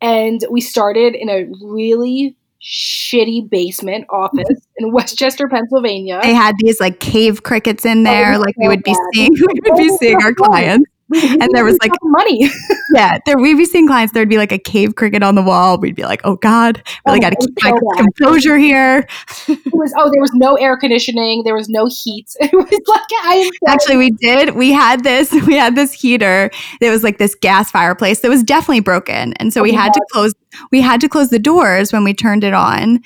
[0.00, 6.20] And we started in a really shitty basement office in West Chester, Pennsylvania.
[6.22, 9.60] They had these like cave crickets in there, oh, like we would be seeing we
[9.64, 10.91] would be seeing our clients
[11.40, 12.50] and there was like money.
[12.94, 14.12] yeah, there we'd be seeing clients.
[14.12, 15.78] There'd be like a cave cricket on the wall.
[15.78, 19.06] We'd be like, "Oh God, oh, really oh, got to keep my composure here."
[19.48, 21.42] it was oh, there was no air conditioning.
[21.44, 22.28] There was no heat.
[22.52, 24.54] It was like I actually we did.
[24.54, 25.32] We had this.
[25.32, 26.50] We had this heater.
[26.80, 29.88] There was like this gas fireplace that was definitely broken, and so oh, we had
[29.88, 29.94] God.
[29.94, 30.32] to close.
[30.70, 33.00] We had to close the doors when we turned it on,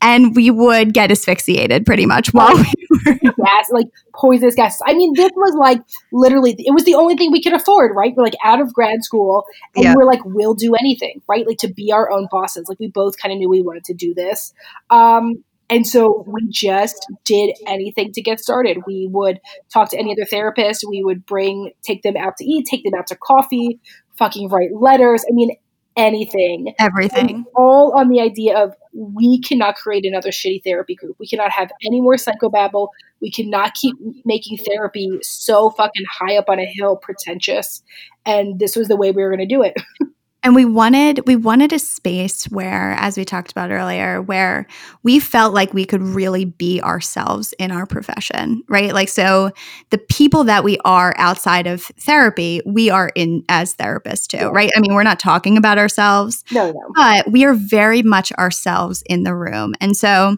[0.00, 2.72] and we would get asphyxiated pretty much while we
[3.06, 4.78] were gas, like poisonous gas.
[4.86, 5.80] I mean, this was like
[6.12, 8.12] literally, it was the only thing we could afford, right?
[8.16, 9.94] We're like out of grad school, and yeah.
[9.96, 11.46] we're like, we'll do anything, right?
[11.46, 12.66] Like to be our own bosses.
[12.68, 14.52] Like we both kind of knew we wanted to do this.
[14.90, 18.82] Um, and so we just did anything to get started.
[18.86, 19.40] We would
[19.72, 20.84] talk to any other therapist.
[20.86, 23.80] We would bring, take them out to eat, take them out to coffee,
[24.18, 25.24] fucking write letters.
[25.26, 25.56] I mean,
[25.96, 26.74] anything.
[26.78, 27.44] Everything.
[27.56, 31.16] all on the idea of we cannot create another shitty therapy group.
[31.18, 32.88] We cannot have any more psychobabble.
[33.20, 37.82] We cannot keep making therapy so fucking high up on a hill, pretentious.
[38.26, 39.74] And this was the way we were going to do it.
[40.42, 44.66] and we wanted we wanted a space where as we talked about earlier where
[45.02, 48.92] we felt like we could really be ourselves in our profession right?
[48.92, 49.50] Like so
[49.90, 54.70] the people that we are outside of therapy we are in as therapists too right?
[54.76, 56.92] I mean we're not talking about ourselves no, no.
[56.94, 59.74] but we are very much ourselves in the room.
[59.80, 60.36] And so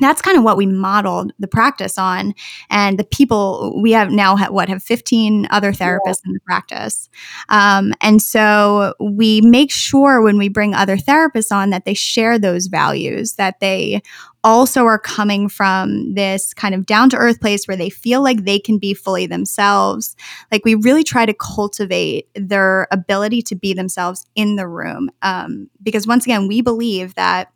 [0.00, 2.34] that's kind of what we modeled the practice on
[2.70, 6.28] and the people we have now have, what have 15 other therapists yeah.
[6.28, 7.10] in the practice
[7.48, 12.38] um, and so we make sure when we bring other therapists on that they share
[12.38, 14.00] those values that they
[14.44, 18.44] also are coming from this kind of down to earth place where they feel like
[18.44, 20.16] they can be fully themselves
[20.50, 25.68] like we really try to cultivate their ability to be themselves in the room um,
[25.82, 27.52] because once again we believe that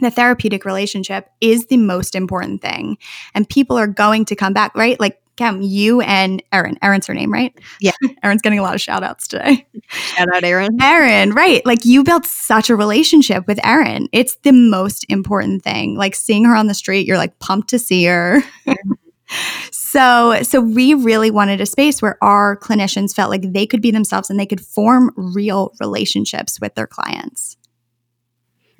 [0.00, 2.98] the therapeutic relationship is the most important thing.
[3.34, 4.98] And people are going to come back, right?
[4.98, 6.78] Like Cam, you and Erin.
[6.80, 7.52] Erin's her name, right?
[7.80, 7.92] Yeah.
[8.22, 9.66] Erin's getting a lot of shout outs today.
[9.88, 10.78] Shout out, Erin.
[10.80, 11.64] Erin, right.
[11.66, 14.08] Like you built such a relationship with Erin.
[14.12, 15.96] It's the most important thing.
[15.96, 18.42] Like seeing her on the street, you're like pumped to see her.
[18.66, 18.92] Mm-hmm.
[19.72, 23.90] so so we really wanted a space where our clinicians felt like they could be
[23.90, 27.56] themselves and they could form real relationships with their clients.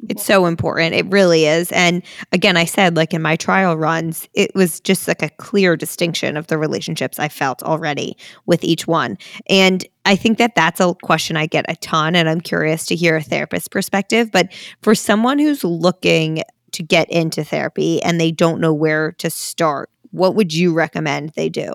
[0.09, 0.95] It's so important.
[0.95, 1.73] It really is.
[1.73, 2.03] And
[2.33, 6.37] again, I said, like in my trial runs, it was just like a clear distinction
[6.37, 9.17] of the relationships I felt already with each one.
[9.49, 12.17] And I think that that's a question I get a ton.
[12.17, 14.31] And I'm curious to hear a therapist perspective.
[14.31, 14.53] But
[14.83, 19.91] for someone who's looking to get into therapy and they don't know where to start,
[20.11, 21.73] what would you recommend they do?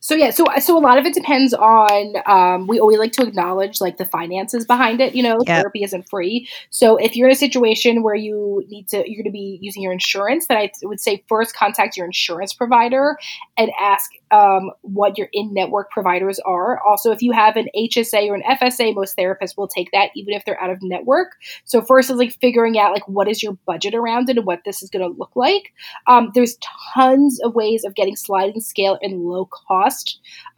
[0.00, 2.14] So yeah, so so a lot of it depends on.
[2.26, 5.14] Um, we always like to acknowledge like the finances behind it.
[5.14, 5.62] You know, yep.
[5.62, 6.48] therapy isn't free.
[6.70, 9.82] So if you're in a situation where you need to, you're going to be using
[9.82, 13.18] your insurance, then I would say first contact your insurance provider
[13.56, 16.80] and ask um, what your in-network providers are.
[16.84, 20.34] Also, if you have an HSA or an FSA, most therapists will take that even
[20.34, 21.36] if they're out of network.
[21.64, 24.62] So first is like figuring out like what is your budget around it and what
[24.64, 25.72] this is going to look like.
[26.06, 26.58] Um, there's
[26.94, 29.95] tons of ways of getting sliding scale and low cost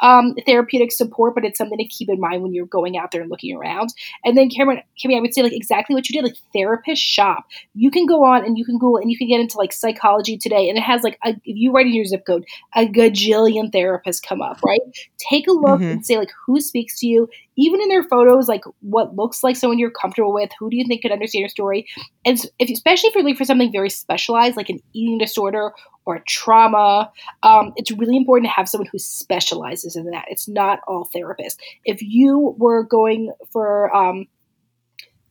[0.01, 3.20] um, therapeutic support, but it's something to keep in mind when you're going out there
[3.20, 3.92] and looking around.
[4.24, 7.46] And then Cameron, Cameron, I would say like exactly what you did, like therapist shop.
[7.74, 10.37] You can go on and you can Google and you can get into like psychology
[10.37, 13.72] today, and it has like a, if you write in your zip code, a gajillion
[13.72, 14.81] therapists come up, right?
[15.18, 15.90] Take a look mm-hmm.
[15.90, 19.57] and say like who speaks to you, even in their photos, like what looks like
[19.57, 20.51] someone you're comfortable with.
[20.61, 21.88] Who do you think could understand your story?
[22.25, 25.73] And if, especially if you're looking for something very specialized, like an eating disorder
[26.07, 27.11] or trauma,
[27.42, 30.27] um, it's really important to have someone who specializes in that.
[30.29, 31.57] It's not all therapists.
[31.85, 34.29] If you were going for um,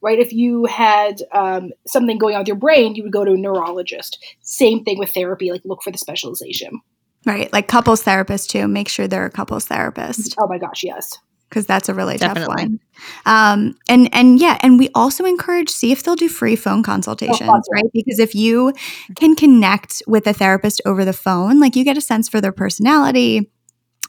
[0.01, 0.19] right?
[0.19, 3.37] If you had um, something going on with your brain, you would go to a
[3.37, 4.23] neurologist.
[4.41, 6.81] Same thing with therapy, like look for the specialization.
[7.25, 7.51] Right.
[7.51, 8.67] Like couples therapist too.
[8.67, 10.35] Make sure they're a couples therapist.
[10.37, 11.17] Oh my gosh, yes.
[11.49, 12.55] Because that's a really Definitely.
[12.55, 12.79] tough one.
[13.25, 17.49] Um, and and yeah, and we also encourage see if they'll do free phone consultations,
[17.49, 17.85] oh, right?
[17.93, 18.73] Because if you
[19.15, 22.51] can connect with a therapist over the phone, like you get a sense for their
[22.51, 23.49] personality,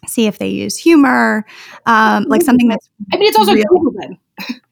[0.07, 1.44] see if they use humor,
[1.87, 2.88] um, like something that's.
[3.12, 3.64] I mean, it's also real.
[3.68, 4.18] Google them.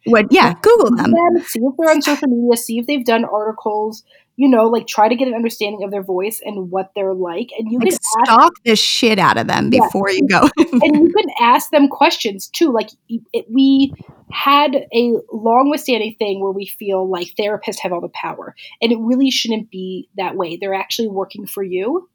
[0.06, 0.26] What?
[0.30, 1.12] Yeah, Google them.
[1.44, 2.56] See if they're on social media.
[2.56, 4.02] See if they've done articles
[4.36, 7.48] you know, like try to get an understanding of their voice and what they're like.
[7.58, 10.16] And you like can stalk ask, the shit out of them before yeah.
[10.18, 10.50] you go.
[10.58, 12.70] and you can ask them questions too.
[12.70, 13.94] Like it, we
[14.30, 18.92] had a long withstanding thing where we feel like therapists have all the power, and
[18.92, 20.56] it really shouldn't be that way.
[20.56, 22.08] They're actually working for you.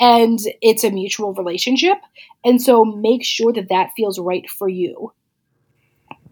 [0.00, 1.98] And it's a mutual relationship.
[2.44, 5.12] And so make sure that that feels right for you.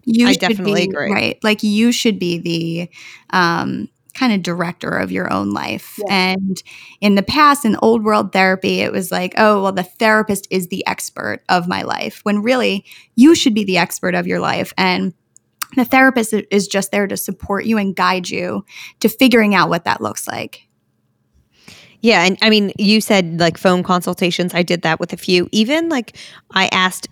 [0.05, 1.11] You I definitely be, agree.
[1.11, 1.43] Right.
[1.43, 2.89] Like you should be the
[3.37, 5.99] um kind of director of your own life.
[6.07, 6.33] Yeah.
[6.33, 6.63] And
[7.01, 10.67] in the past, in old world therapy, it was like, oh, well, the therapist is
[10.67, 12.83] the expert of my life, when really
[13.15, 14.73] you should be the expert of your life.
[14.77, 15.13] And
[15.75, 18.65] the therapist is just there to support you and guide you
[19.01, 20.67] to figuring out what that looks like.
[22.01, 22.23] Yeah.
[22.23, 24.53] And I mean, you said like phone consultations.
[24.53, 25.49] I did that with a few.
[25.51, 26.17] Even like
[26.51, 27.07] I asked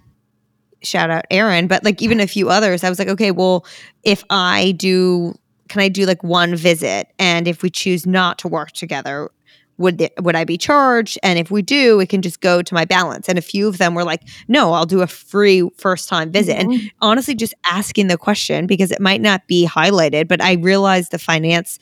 [0.81, 3.65] shout out Erin, but like even a few others, I was like, okay, well,
[4.03, 5.35] if I do
[5.75, 7.11] can I do like one visit?
[7.19, 9.29] And if we choose not to work together,
[9.77, 11.19] would the, would I be charged?
[11.21, 13.27] And if we do, it can just go to my balance.
[13.27, 16.59] And a few of them were like, no, I'll do a free first time visit.
[16.59, 16.71] Mm-hmm.
[16.71, 21.11] And honestly, just asking the question because it might not be highlighted, but I realized
[21.11, 21.77] the finance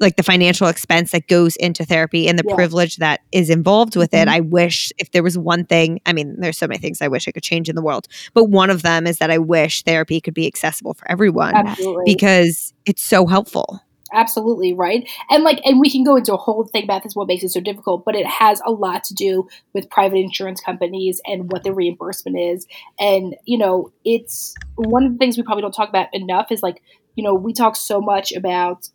[0.00, 2.54] like the financial expense that goes into therapy and the yeah.
[2.54, 4.28] privilege that is involved with mm-hmm.
[4.28, 4.32] it.
[4.32, 7.26] I wish if there was one thing, I mean, there's so many things I wish
[7.28, 10.20] I could change in the world, but one of them is that I wish therapy
[10.20, 12.14] could be accessible for everyone Absolutely.
[12.14, 13.80] because it's so helpful.
[14.12, 15.08] Absolutely, right?
[15.30, 17.48] And like and we can go into a whole thing about this what makes it
[17.48, 21.64] so difficult, but it has a lot to do with private insurance companies and what
[21.64, 22.66] the reimbursement is.
[23.00, 26.62] And, you know, it's one of the things we probably don't talk about enough is
[26.62, 26.82] like,
[27.16, 28.88] you know, we talk so much about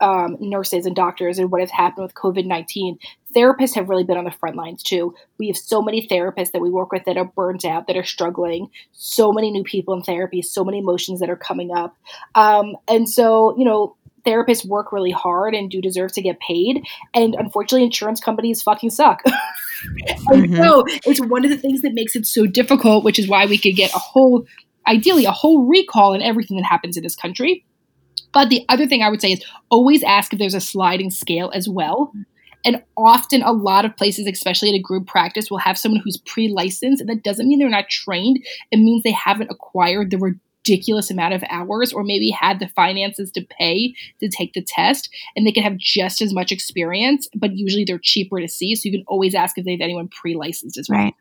[0.00, 2.98] um, nurses and doctors and what has happened with COVID 19,
[3.34, 5.14] therapists have really been on the front lines too.
[5.38, 8.04] We have so many therapists that we work with that are burnt out, that are
[8.04, 11.96] struggling, so many new people in therapy, so many emotions that are coming up.
[12.34, 16.82] Um, and so, you know, therapists work really hard and do deserve to get paid.
[17.14, 19.22] And unfortunately, insurance companies fucking suck.
[19.26, 20.56] mm-hmm.
[20.56, 23.58] so it's one of the things that makes it so difficult, which is why we
[23.58, 24.46] could get a whole,
[24.86, 27.64] ideally, a whole recall in everything that happens in this country.
[28.32, 31.50] But the other thing I would say is always ask if there's a sliding scale
[31.54, 32.12] as well.
[32.64, 36.18] And often, a lot of places, especially at a group practice, will have someone who's
[36.18, 37.00] pre licensed.
[37.00, 40.18] And that doesn't mean they're not trained, it means they haven't acquired the
[40.64, 45.10] ridiculous amount of hours or maybe had the finances to pay to take the test.
[45.34, 48.74] And they can have just as much experience, but usually they're cheaper to see.
[48.76, 51.00] So you can always ask if they have anyone pre licensed as well.
[51.00, 51.14] Right.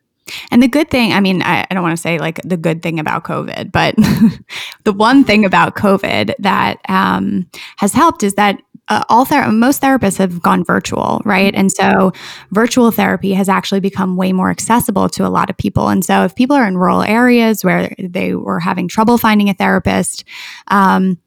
[0.52, 2.82] And the good thing, I mean, I, I don't want to say like the good
[2.82, 3.96] thing about COVID, but
[4.84, 9.82] the one thing about COVID that um, has helped is that uh, all ther- most
[9.82, 11.56] therapists have gone virtual, right?
[11.56, 12.12] And so
[12.52, 15.88] virtual therapy has actually become way more accessible to a lot of people.
[15.88, 19.54] And so if people are in rural areas where they were having trouble finding a
[19.54, 20.26] therapist,
[20.68, 21.18] um,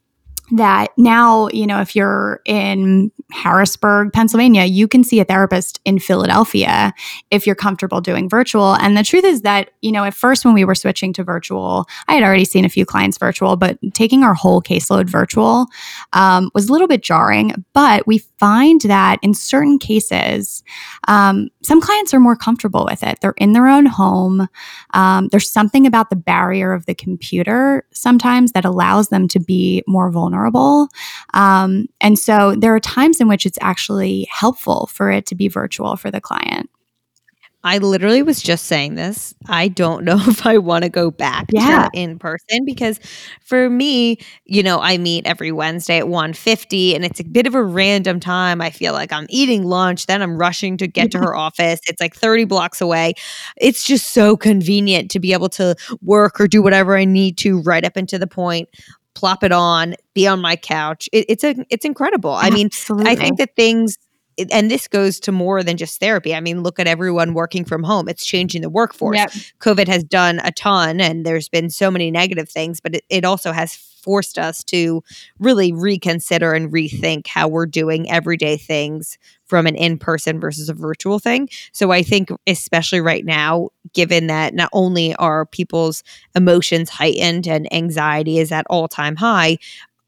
[0.53, 5.99] that now, you know, if you're in Harrisburg, Pennsylvania, you can see a therapist in
[5.99, 6.93] Philadelphia
[7.31, 8.75] if you're comfortable doing virtual.
[8.75, 11.87] And the truth is that, you know, at first when we were switching to virtual,
[12.09, 15.67] I had already seen a few clients virtual, but taking our whole caseload virtual
[16.13, 17.65] um, was a little bit jarring.
[17.73, 20.63] But we find that in certain cases,
[21.09, 23.19] um, some clients are more comfortable with it.
[23.23, 24.47] They're in their own home.
[24.93, 29.83] Um, there's something about the barrier of the computer sometimes that allows them to be
[29.87, 30.34] more vulnerable.
[31.33, 35.49] Um, and so there are times in which it's actually helpful for it to be
[35.49, 36.71] virtual for the client.
[37.65, 39.35] I literally was just saying this.
[39.49, 41.89] I don't know if I want to go back yeah.
[41.89, 43.01] to in person because
[43.41, 47.55] for me, you know, I meet every Wednesday at 1:50 and it's a bit of
[47.55, 48.61] a random time.
[48.61, 51.81] I feel like I'm eating lunch, then I'm rushing to get to her office.
[51.89, 53.15] It's like 30 blocks away.
[53.57, 57.63] It's just so convenient to be able to work or do whatever I need to
[57.63, 58.69] right up into the point
[59.15, 61.09] plop it on, be on my couch.
[61.13, 62.33] It, it's a it's incredible.
[62.33, 63.99] I mean, I think that things
[64.51, 66.35] and this goes to more than just therapy.
[66.35, 68.09] I mean, look at everyone working from home.
[68.09, 69.17] It's changing the workforce.
[69.17, 69.31] Yep.
[69.61, 73.25] COVID has done a ton and there's been so many negative things, but it, it
[73.25, 73.75] also has
[74.05, 75.03] forced us to
[75.39, 80.75] really reconsider and rethink how we're doing everyday things from an in person versus a
[80.75, 81.49] virtual thing.
[81.73, 86.03] So I think, especially right now, given that not only are people's
[86.35, 89.59] emotions heightened and anxiety is at all time high,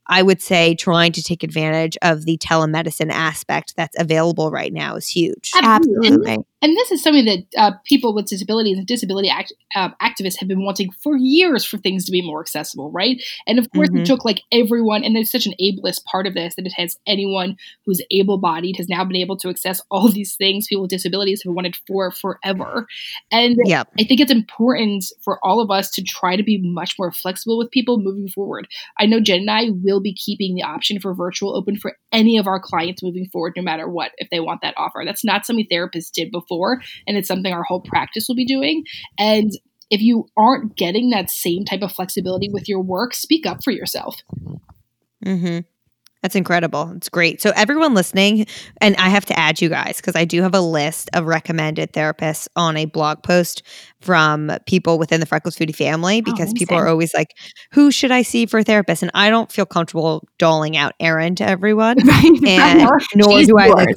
[0.08, 4.96] I would say trying to take advantage of the telemedicine aspect that's available right now
[4.96, 5.50] is huge.
[5.60, 6.38] Absolutely.
[6.66, 10.48] And this is something that uh, people with disabilities and disability act, uh, activists have
[10.48, 13.22] been wanting for years for things to be more accessible, right?
[13.46, 13.98] And of course, mm-hmm.
[13.98, 16.98] it took like everyone, and there's such an ableist part of this that it has
[17.06, 20.90] anyone who's able bodied has now been able to access all these things people with
[20.90, 22.88] disabilities have wanted for forever.
[23.30, 23.86] And yep.
[23.96, 27.58] I think it's important for all of us to try to be much more flexible
[27.58, 28.66] with people moving forward.
[28.98, 32.38] I know Jen and I will be keeping the option for virtual open for any
[32.38, 35.04] of our clients moving forward, no matter what, if they want that offer.
[35.04, 38.44] That's not something therapists did before before, and it's something our whole practice will be
[38.44, 38.84] doing.
[39.18, 39.50] And
[39.90, 43.70] if you aren't getting that same type of flexibility with your work, speak up for
[43.70, 44.16] yourself.
[45.24, 45.60] Mm-hmm.
[46.22, 46.92] That's incredible.
[46.96, 47.40] It's great.
[47.40, 48.46] So, everyone listening,
[48.80, 51.92] and I have to add you guys because I do have a list of recommended
[51.92, 53.62] therapists on a blog post
[54.00, 57.36] from people within the Freckled Foodie family oh, because oh, people are always like,
[57.70, 59.02] who should I see for a therapist?
[59.02, 61.98] And I don't feel comfortable doling out Erin to everyone.
[62.06, 62.48] Right.
[62.48, 63.88] And nor do I like,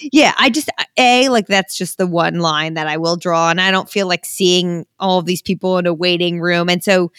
[0.00, 3.50] yeah, I just uh, a like that's just the one line that I will draw,
[3.50, 6.82] and I don't feel like seeing all of these people in a waiting room, and
[6.82, 7.12] so.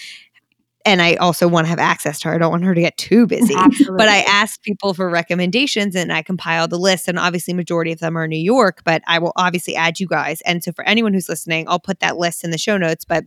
[0.84, 2.34] And I also want to have access to her.
[2.34, 3.54] I don't want her to get too busy.
[3.56, 3.98] Absolutely.
[3.98, 7.08] But I asked people for recommendations and I compiled the list.
[7.08, 10.42] And obviously, majority of them are New York, but I will obviously add you guys.
[10.42, 13.06] And so, for anyone who's listening, I'll put that list in the show notes.
[13.06, 13.26] But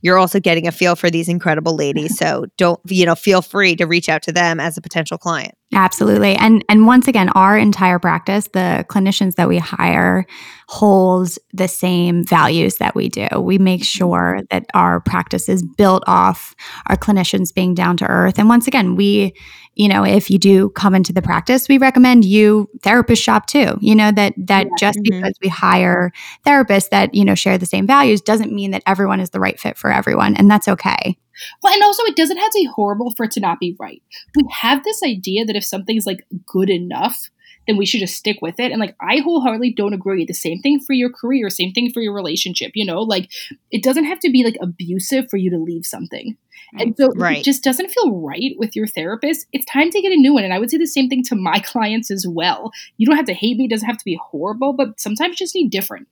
[0.00, 2.16] you're also getting a feel for these incredible ladies.
[2.26, 5.54] So don't, you know, feel free to reach out to them as a potential client.
[5.74, 6.34] Absolutely.
[6.36, 10.24] And and once again, our entire practice, the clinicians that we hire
[10.68, 13.26] holds the same values that we do.
[13.38, 13.84] We make mm-hmm.
[13.84, 16.54] sure that our practice is built off
[16.86, 18.38] our clinicians being down to earth.
[18.38, 19.34] And once again, we,
[19.76, 23.76] you know, if you do come into the practice, we recommend you therapist shop too.
[23.80, 24.72] You know, that that yeah.
[24.78, 25.20] just mm-hmm.
[25.20, 26.12] because we hire
[26.44, 29.60] therapists that, you know, share the same values doesn't mean that everyone is the right
[29.60, 30.34] fit for everyone.
[30.34, 31.18] And that's okay.
[31.62, 34.02] Well, and also it doesn't have to be horrible for it to not be right.
[34.34, 37.30] We have this idea that if something's like good enough,
[37.66, 38.72] then we should just stick with it.
[38.72, 40.24] And like I wholeheartedly don't agree.
[40.24, 43.30] The same thing for your career, same thing for your relationship, you know, like
[43.70, 46.38] it doesn't have to be like abusive for you to leave something.
[46.74, 47.38] And so right.
[47.38, 49.46] it just doesn't feel right with your therapist.
[49.52, 50.44] It's time to get a new one.
[50.44, 52.70] And I would say the same thing to my clients as well.
[52.96, 55.36] You don't have to hate me, it doesn't have to be horrible, but sometimes you
[55.46, 56.08] just need different.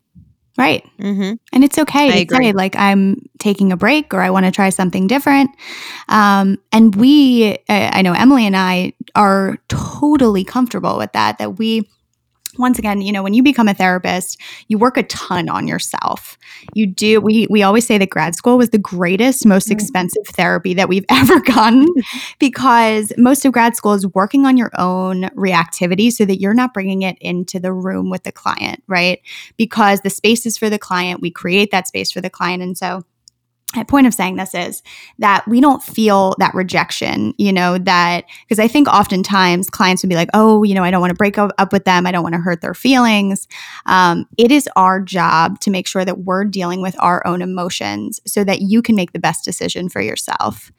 [0.56, 0.88] Right.
[1.00, 1.34] Mm-hmm.
[1.52, 2.46] And it's okay I to agree.
[2.46, 5.50] say, like, I'm taking a break or I want to try something different.
[6.08, 11.88] Um, and we, I know Emily and I are totally comfortable with that, that we
[12.58, 16.38] once again, you know, when you become a therapist, you work a ton on yourself.
[16.74, 17.20] You do.
[17.20, 19.72] We we always say that grad school was the greatest, most mm.
[19.72, 21.86] expensive therapy that we've ever gotten
[22.38, 26.74] because most of grad school is working on your own reactivity so that you're not
[26.74, 29.20] bringing it into the room with the client, right?
[29.56, 31.20] Because the space is for the client.
[31.20, 33.04] We create that space for the client, and so
[33.82, 34.82] point of saying this is
[35.18, 40.08] that we don't feel that rejection, you know, that because I think oftentimes clients would
[40.08, 42.06] be like, oh, you know, I don't want to break up, with them.
[42.06, 43.48] I don't want to hurt their feelings.
[43.86, 48.20] Um, it is our job to make sure that we're dealing with our own emotions
[48.26, 50.70] so that you can make the best decision for yourself.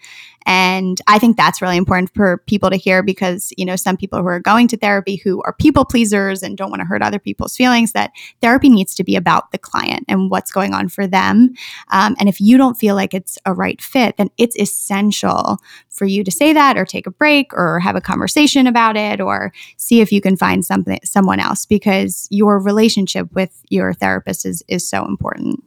[0.45, 4.19] And I think that's really important for people to hear because, you know, some people
[4.19, 7.19] who are going to therapy who are people pleasers and don't want to hurt other
[7.19, 11.07] people's feelings, that therapy needs to be about the client and what's going on for
[11.07, 11.53] them.
[11.89, 15.57] Um, and if you don't feel like it's a right fit, then it's essential
[15.89, 19.19] for you to say that or take a break or have a conversation about it
[19.21, 24.45] or see if you can find something someone else because your relationship with your therapist
[24.45, 25.63] is is so important.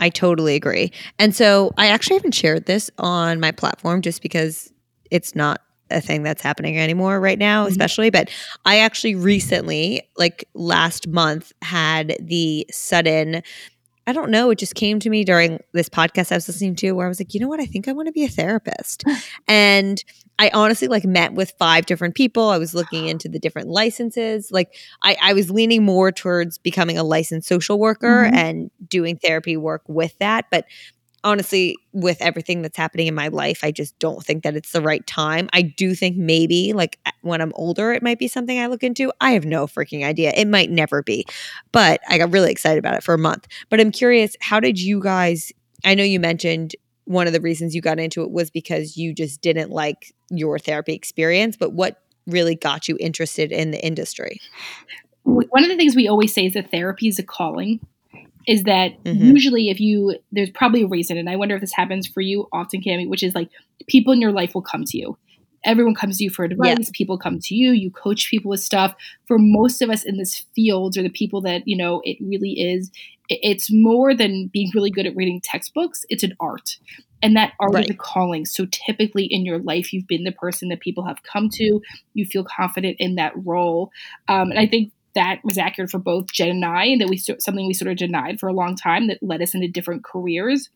[0.00, 0.90] I totally agree.
[1.18, 4.72] And so I actually haven't shared this on my platform just because
[5.10, 7.70] it's not a thing that's happening anymore right now, mm-hmm.
[7.70, 8.10] especially.
[8.10, 8.30] But
[8.64, 13.42] I actually recently, like last month, had the sudden
[14.06, 14.50] I don't know.
[14.50, 17.20] It just came to me during this podcast I was listening to where I was
[17.20, 17.60] like, you know what?
[17.60, 19.04] I think I want to be a therapist.
[19.48, 20.02] and
[20.38, 22.48] I honestly like met with five different people.
[22.48, 24.50] I was looking into the different licenses.
[24.50, 28.34] Like I, I was leaning more towards becoming a licensed social worker mm-hmm.
[28.34, 30.46] and doing therapy work with that.
[30.50, 30.64] But
[31.24, 34.80] honestly, with everything that's happening in my life, I just don't think that it's the
[34.80, 35.48] right time.
[35.52, 39.12] I do think maybe like when I'm older, it might be something I look into.
[39.20, 40.32] I have no freaking idea.
[40.34, 41.26] It might never be,
[41.72, 43.46] but I got really excited about it for a month.
[43.68, 45.52] But I'm curious, how did you guys?
[45.84, 49.12] I know you mentioned one of the reasons you got into it was because you
[49.12, 54.40] just didn't like your therapy experience, but what really got you interested in the industry?
[55.24, 57.80] One of the things we always say is that therapy is a calling
[58.50, 59.24] is that mm-hmm.
[59.24, 62.48] usually if you there's probably a reason and i wonder if this happens for you
[62.52, 63.48] often cami which is like
[63.86, 65.16] people in your life will come to you
[65.64, 66.90] everyone comes to you for advice yeah.
[66.92, 68.94] people come to you you coach people with stuff
[69.26, 72.52] for most of us in this field or the people that you know it really
[72.52, 72.90] is
[73.28, 76.76] it's more than being really good at reading textbooks it's an art
[77.22, 77.84] and that art right.
[77.84, 81.22] is a calling so typically in your life you've been the person that people have
[81.22, 81.80] come to
[82.14, 83.92] you feel confident in that role
[84.28, 87.16] um, and i think that was accurate for both Jen and I, and that we
[87.16, 90.70] something we sort of denied for a long time that led us into different careers.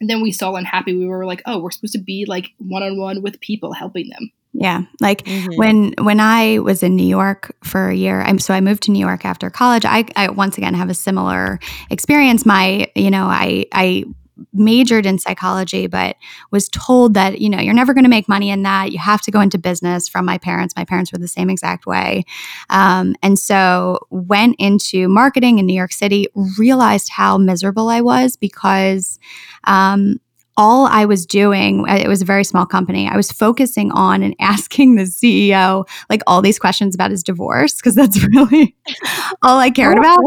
[0.00, 0.94] And then we saw unhappy.
[0.94, 4.08] We were like, oh, we're supposed to be like one on one with people, helping
[4.10, 4.30] them.
[4.52, 5.56] Yeah, like mm-hmm.
[5.56, 8.90] when when I was in New York for a year, I'm so I moved to
[8.90, 9.84] New York after college.
[9.84, 11.60] I, I once again have a similar
[11.90, 12.46] experience.
[12.46, 14.04] My, you know, I I
[14.52, 16.16] majored in psychology, but
[16.50, 18.92] was told that, you know, you're never going to make money in that.
[18.92, 20.74] You have to go into business from my parents.
[20.76, 22.24] My parents were the same exact way.
[22.70, 26.28] Um, and so went into marketing in New York City,
[26.58, 29.18] realized how miserable I was because
[29.64, 30.20] um,
[30.56, 33.08] all I was doing, uh, it was a very small company.
[33.08, 37.76] I was focusing on and asking the CEO like all these questions about his divorce
[37.76, 38.74] because that's really
[39.42, 40.18] all I cared about.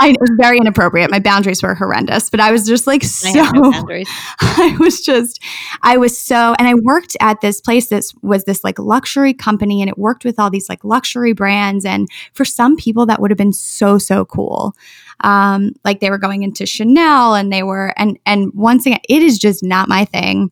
[0.00, 1.10] I, it was very inappropriate.
[1.10, 3.30] My boundaries were horrendous, but I was just like so.
[3.42, 4.04] I,
[4.40, 5.42] I was just,
[5.82, 9.80] I was so, and I worked at this place that was this like luxury company,
[9.80, 11.84] and it worked with all these like luxury brands.
[11.84, 14.74] And for some people, that would have been so so cool
[15.20, 19.22] um, like they were going into Chanel and they were and and once again it
[19.22, 20.50] is just not my thing.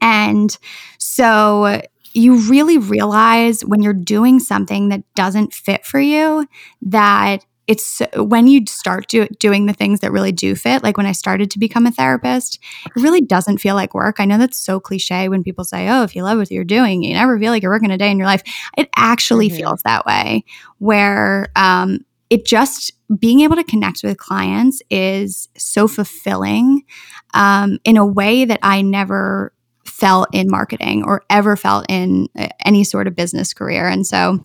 [0.00, 0.56] And
[0.98, 1.80] so
[2.14, 6.46] you really realize when you're doing something that doesn't fit for you
[6.80, 11.06] that it's when you start do, doing the things that really do fit like when
[11.06, 14.58] i started to become a therapist it really doesn't feel like work i know that's
[14.58, 17.50] so cliche when people say oh if you love what you're doing you never feel
[17.50, 18.42] like you're working a day in your life
[18.76, 19.56] it actually mm-hmm.
[19.56, 20.44] feels that way
[20.78, 22.04] where um,
[22.34, 26.82] it just being able to connect with clients is so fulfilling
[27.32, 29.52] um, in a way that I never
[29.86, 33.86] felt in marketing or ever felt in uh, any sort of business career.
[33.86, 34.44] And so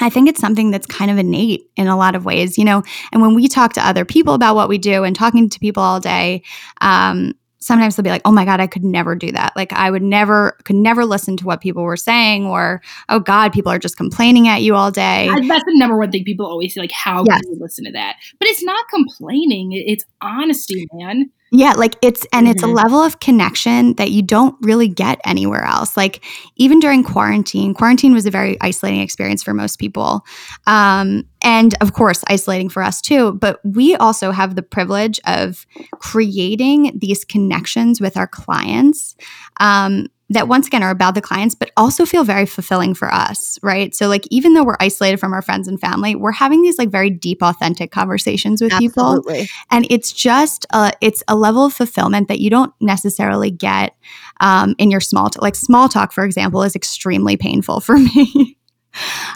[0.00, 2.82] I think it's something that's kind of innate in a lot of ways, you know.
[3.12, 5.82] And when we talk to other people about what we do and talking to people
[5.82, 6.42] all day,
[6.80, 9.52] um, sometimes they'll be like, "Oh my god, I could never do that.
[9.56, 13.52] Like I would never could never listen to what people were saying or oh god,
[13.52, 16.74] people are just complaining at you all day." That's the number one thing people always
[16.74, 17.40] say like how yes.
[17.40, 18.16] can you listen to that?
[18.38, 21.30] But it's not complaining, it's honesty, man.
[21.50, 22.52] Yeah, like it's and mm-hmm.
[22.52, 22.76] it's a mm-hmm.
[22.76, 25.96] level of connection that you don't really get anywhere else.
[25.96, 26.22] Like
[26.56, 30.24] even during quarantine, quarantine was a very isolating experience for most people.
[30.66, 33.32] Um, and of course, isolating for us too.
[33.32, 39.16] But we also have the privilege of creating these connections with our clients
[39.60, 43.58] um, that once again are about the clients, but also feel very fulfilling for us,
[43.62, 43.94] right?
[43.94, 46.90] So, like, even though we're isolated from our friends and family, we're having these like
[46.90, 49.40] very deep, authentic conversations with Absolutely.
[49.40, 53.96] people, and it's just a, it's a level of fulfillment that you don't necessarily get
[54.40, 58.57] um, in your small t- like small talk, for example, is extremely painful for me.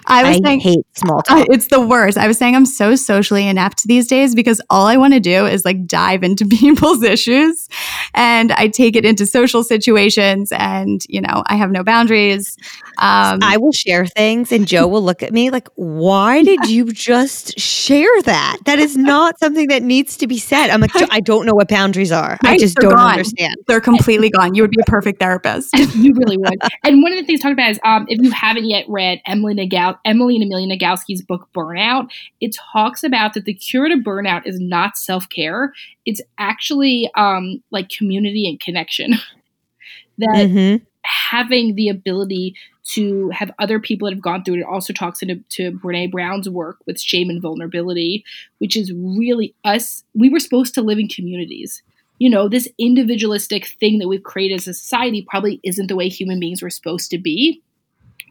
[0.06, 1.46] I was I saying, hate small talk.
[1.50, 2.18] It's the worst.
[2.18, 5.46] I was saying I'm so socially inept these days because all I want to do
[5.46, 7.68] is like dive into people's issues
[8.14, 12.56] and I take it into social situations and, you know, I have no boundaries.
[12.98, 16.92] Um, I will share things and Joe will look at me like, why did you
[16.92, 18.58] just share that?
[18.64, 20.70] That is not something that needs to be said.
[20.70, 22.38] I'm like, I don't know what boundaries are.
[22.44, 23.12] I just don't gone.
[23.12, 23.56] understand.
[23.66, 24.54] They're completely gone.
[24.54, 25.72] You would be a perfect therapist.
[25.94, 26.60] you really would.
[26.84, 29.51] And one of the things talked about is um, if you haven't yet read Emily
[29.52, 33.96] Emily Nagal- Emily and Amelia Nagoski's book Burnout, it talks about that the cure to
[33.96, 35.72] burnout is not self care;
[36.06, 39.12] it's actually um, like community and connection.
[40.18, 40.84] that mm-hmm.
[41.02, 44.60] having the ability to have other people that have gone through it.
[44.60, 48.24] It also talks into to Brene Brown's work with shame and vulnerability,
[48.58, 50.04] which is really us.
[50.14, 51.82] We were supposed to live in communities.
[52.18, 56.08] You know, this individualistic thing that we've created as a society probably isn't the way
[56.08, 57.62] human beings were supposed to be.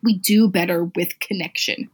[0.03, 1.89] We do better with connection.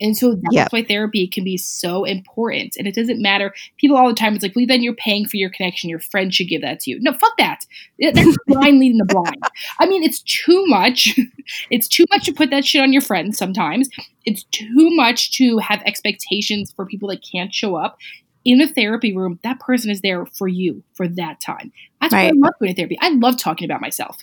[0.00, 0.72] And so that's yep.
[0.72, 2.76] why therapy can be so important.
[2.76, 3.54] And it doesn't matter.
[3.76, 5.90] People all the time, it's like, well, then you're paying for your connection.
[5.90, 7.00] Your friend should give that to you.
[7.00, 7.60] No, fuck that.
[7.98, 9.42] That's blind leading the blind.
[9.78, 11.18] I mean, it's too much.
[11.70, 13.88] it's too much to put that shit on your friends sometimes.
[14.24, 17.98] It's too much to have expectations for people that can't show up.
[18.42, 21.72] In a therapy room, that person is there for you for that time.
[22.00, 22.24] That's right.
[22.24, 22.98] why I love going to therapy.
[22.98, 24.16] I love talking about myself.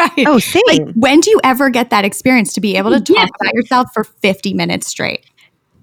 [0.00, 0.26] Right.
[0.26, 0.62] Oh, same.
[0.66, 3.30] Like, when do you ever get that experience to be able to talk yes.
[3.40, 5.26] about yourself for 50 minutes straight?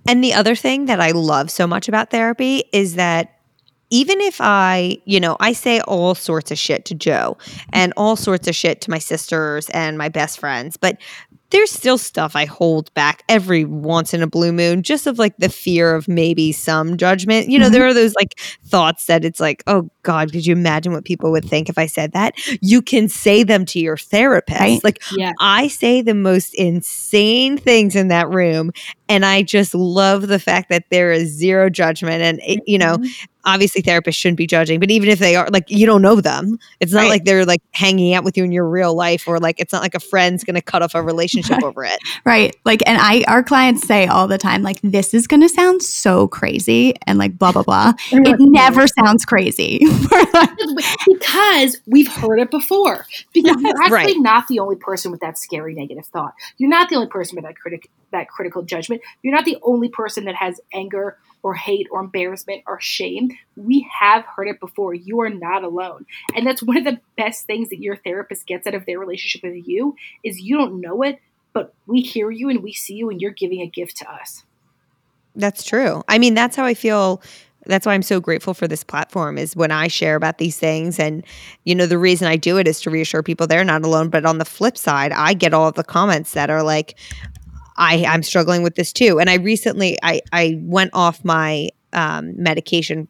[0.08, 3.34] And the other thing that I love so much about therapy is that
[3.90, 7.38] even if I, you know, I say all sorts of shit to Joe
[7.72, 10.98] and all sorts of shit to my sisters and my best friends, but
[11.50, 15.38] there's still stuff I hold back every once in a blue moon, just of like
[15.38, 17.50] the fear of maybe some judgment.
[17.50, 17.74] You know, mm-hmm.
[17.74, 21.32] there are those like thoughts that it's like, oh God, could you imagine what people
[21.32, 22.36] would think if I said that?
[22.62, 24.60] You can say them to your therapist.
[24.60, 24.84] Right?
[24.84, 25.34] Like, yeah.
[25.40, 28.72] I say the most insane things in that room.
[29.10, 32.22] And I just love the fact that there is zero judgment.
[32.22, 35.48] And, it, you know, mm-hmm obviously therapists shouldn't be judging, but even if they are,
[35.50, 36.60] like you don't know them.
[36.80, 37.10] It's not right.
[37.10, 39.82] like they're like hanging out with you in your real life, or like it's not
[39.82, 41.64] like a friend's going to cut off a relationship right.
[41.64, 42.00] over it.
[42.26, 42.56] Right.
[42.66, 45.82] Like, and I, our clients say all the time, like, this is going to sound
[45.82, 47.94] so crazy, and like blah blah blah.
[48.12, 49.80] it never sounds crazy
[51.08, 53.06] because we've heard it before.
[53.34, 54.16] Because you're actually right.
[54.18, 56.34] not the only person with that scary negative thought.
[56.58, 59.02] You're not the only person with that critic that critical judgment.
[59.22, 63.30] You're not the only person that has anger or hate or embarrassment or shame.
[63.56, 64.94] We have heard it before.
[64.94, 66.06] You are not alone.
[66.36, 69.44] And that's one of the best things that your therapist gets out of their relationship
[69.44, 71.20] with you is you don't know it,
[71.58, 74.44] but we hear you and we see you and you're giving a gift to us.
[75.36, 76.04] That's true.
[76.08, 77.20] I mean, that's how I feel
[77.66, 81.00] that's why I'm so grateful for this platform is when I share about these things
[81.00, 81.26] and
[81.66, 84.24] you know the reason I do it is to reassure people they're not alone but
[84.24, 86.96] on the flip side I get all of the comments that are like
[87.76, 89.20] I I'm struggling with this too.
[89.20, 93.08] And I recently I I went off my um, medication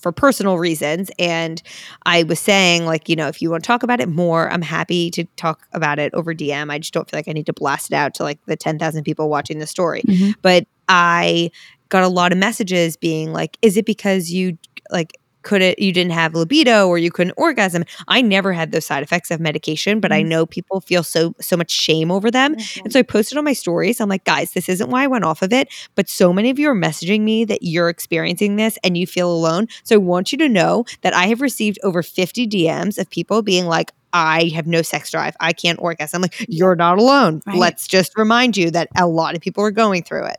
[0.00, 1.10] for personal reasons.
[1.18, 1.62] And
[2.04, 4.62] i was saying like you know if you want to talk about it more i'm
[4.62, 7.52] happy to talk about it over dm i just don't feel like i need to
[7.52, 10.02] blast it out to like the 10,000 people watching the story.
[10.02, 10.32] Mm-hmm.
[10.42, 11.50] but i
[11.88, 14.58] got a lot of messages being like is it because you
[14.90, 15.12] like
[15.42, 19.30] couldn't you didn't have libido or you couldn't orgasm i never had those side effects
[19.30, 20.18] of medication but mm-hmm.
[20.18, 22.84] i know people feel so so much shame over them mm-hmm.
[22.84, 25.24] and so i posted on my stories i'm like guys this isn't why i went
[25.24, 28.78] off of it but so many of you are messaging me that you're experiencing this
[28.82, 32.02] and you feel alone so i want you to know that i have received over
[32.02, 35.36] 50 dms of people being like I have no sex drive.
[35.38, 36.18] I can't orgasm.
[36.18, 37.42] I'm like, you're not alone.
[37.46, 37.56] Right.
[37.56, 40.38] Let's just remind you that a lot of people are going through it.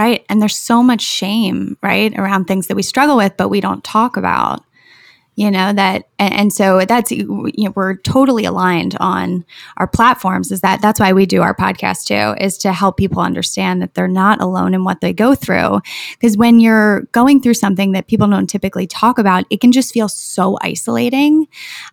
[0.00, 0.24] Right.
[0.30, 3.84] And there's so much shame, right, around things that we struggle with, but we don't
[3.84, 4.64] talk about
[5.36, 9.44] you know that and, and, so that's you know we're totally aligned on
[9.78, 13.22] our platforms is that that's why we do our podcast too is to help people
[13.22, 15.80] understand that they're not alone in what they go through.
[16.12, 19.94] Because when you're going through something that people don't typically talk about it can just
[19.94, 21.46] feel so isolating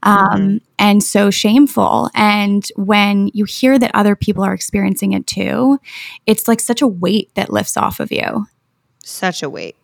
[0.04, 0.58] um, mm-hmm.
[0.80, 2.10] and so shameful.
[2.16, 5.80] And when you hear that other people are experiencing it too
[6.26, 8.48] it's like such a weight that lifts off of you.
[9.04, 9.76] Such a weight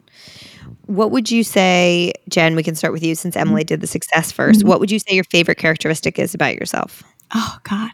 [0.86, 2.56] what would you say, Jen?
[2.56, 3.68] We can start with you since Emily mm-hmm.
[3.68, 4.68] did the success 1st mm-hmm.
[4.68, 7.04] What would you say your favorite characteristic is about yourself?
[7.34, 7.92] Oh, God.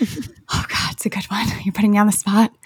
[0.54, 1.46] oh God, it's a good one.
[1.64, 2.50] You're putting me on the spot.
[2.50, 2.56] Um,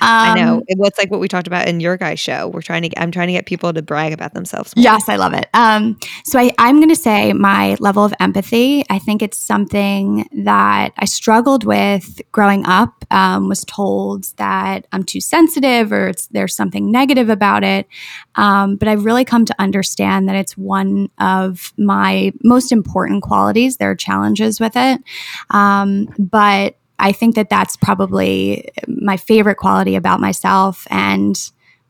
[0.00, 0.62] I know.
[0.66, 2.48] It, well, it's like what we talked about in your guys' show.
[2.48, 2.88] We're trying to.
[2.88, 4.74] Get, I'm trying to get people to brag about themselves.
[4.76, 4.82] More.
[4.82, 5.48] Yes, I love it.
[5.54, 8.84] Um, so I, I'm going to say my level of empathy.
[8.90, 13.04] I think it's something that I struggled with growing up.
[13.10, 17.86] Um, was told that I'm too sensitive or it's there's something negative about it.
[18.34, 23.78] Um, but I've really come to understand that it's one of my most important qualities.
[23.78, 25.02] There are challenges with it,
[25.50, 31.38] um, but I think that that's probably my favorite quality about myself and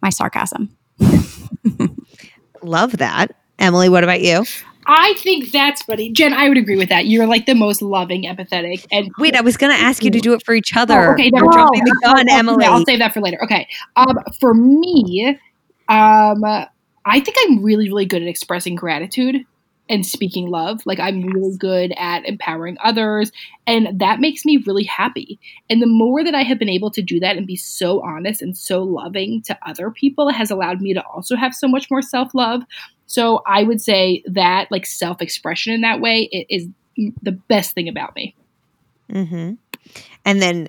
[0.03, 0.77] my sarcasm.
[2.63, 3.35] Love that.
[3.59, 4.45] Emily, what about you?
[4.91, 6.11] I think that's funny.
[6.11, 7.07] Jen, I would agree with that.
[7.07, 10.19] You're like the most loving, empathetic, and wait, I was going to ask you to
[10.19, 11.11] do it for each other.
[11.11, 12.65] Oh, okay, no, no, the gun, Emily.
[12.65, 13.43] I'll save that for later.
[13.45, 15.39] Okay, um, for me,
[15.91, 16.43] um,
[17.05, 19.45] I think I'm really, really good at expressing gratitude.
[19.89, 20.85] And speaking love.
[20.85, 23.33] Like I'm really good at empowering others
[23.67, 25.41] and that makes me really happy.
[25.71, 28.43] And the more that I have been able to do that and be so honest
[28.43, 32.03] and so loving to other people has allowed me to also have so much more
[32.03, 32.63] self-love.
[33.07, 36.67] So I would say that like self-expression in that way is
[37.23, 38.35] the best thing about me.
[39.11, 39.55] Mm-hmm.
[40.25, 40.69] And then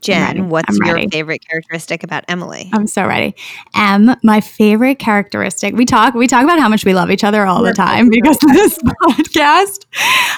[0.00, 2.70] Jen, what's your favorite characteristic about Emily?
[2.72, 3.34] I'm so ready.
[3.74, 5.74] Em, my favorite characteristic.
[5.74, 8.42] We talk we talk about how much we love each other all the time because
[8.42, 9.86] of this podcast.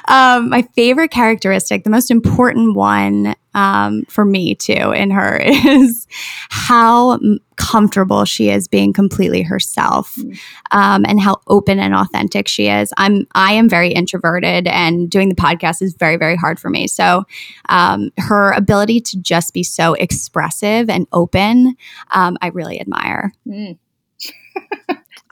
[0.08, 6.06] Um, my favorite characteristic, the most important one um, for me too in her is
[6.50, 7.18] how
[7.56, 10.38] comfortable she is being completely herself mm.
[10.70, 15.28] um, and how open and authentic she is i'm i am very introverted and doing
[15.28, 17.24] the podcast is very very hard for me so
[17.68, 21.76] um, her ability to just be so expressive and open
[22.12, 23.78] um, i really admire mm.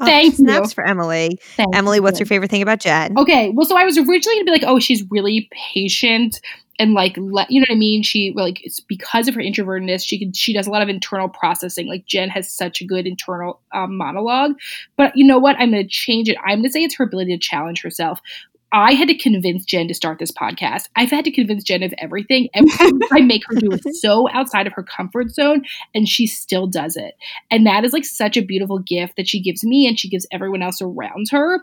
[0.02, 0.76] Oh, Thank snaps you.
[0.76, 1.38] for Emily.
[1.56, 2.22] Thank Emily, what's you.
[2.22, 3.18] your favorite thing about Jen?
[3.18, 6.40] Okay, well, so I was originally gonna be like, oh, she's really patient
[6.80, 8.02] and like let you know what I mean.
[8.02, 10.02] She like it's because of her introvertedness.
[10.02, 11.86] She can she does a lot of internal processing.
[11.86, 14.52] Like Jen has such a good internal um, monologue.
[14.96, 15.56] But you know what?
[15.58, 16.38] I'm going to change it.
[16.42, 18.20] I'm going to say it's her ability to challenge herself.
[18.72, 20.88] I had to convince Jen to start this podcast.
[20.96, 22.48] I've had to convince Jen of everything.
[22.54, 25.64] Everything I make her do is so outside of her comfort zone,
[25.94, 27.14] and she still does it.
[27.50, 30.26] And that is like such a beautiful gift that she gives me and she gives
[30.30, 31.60] everyone else around her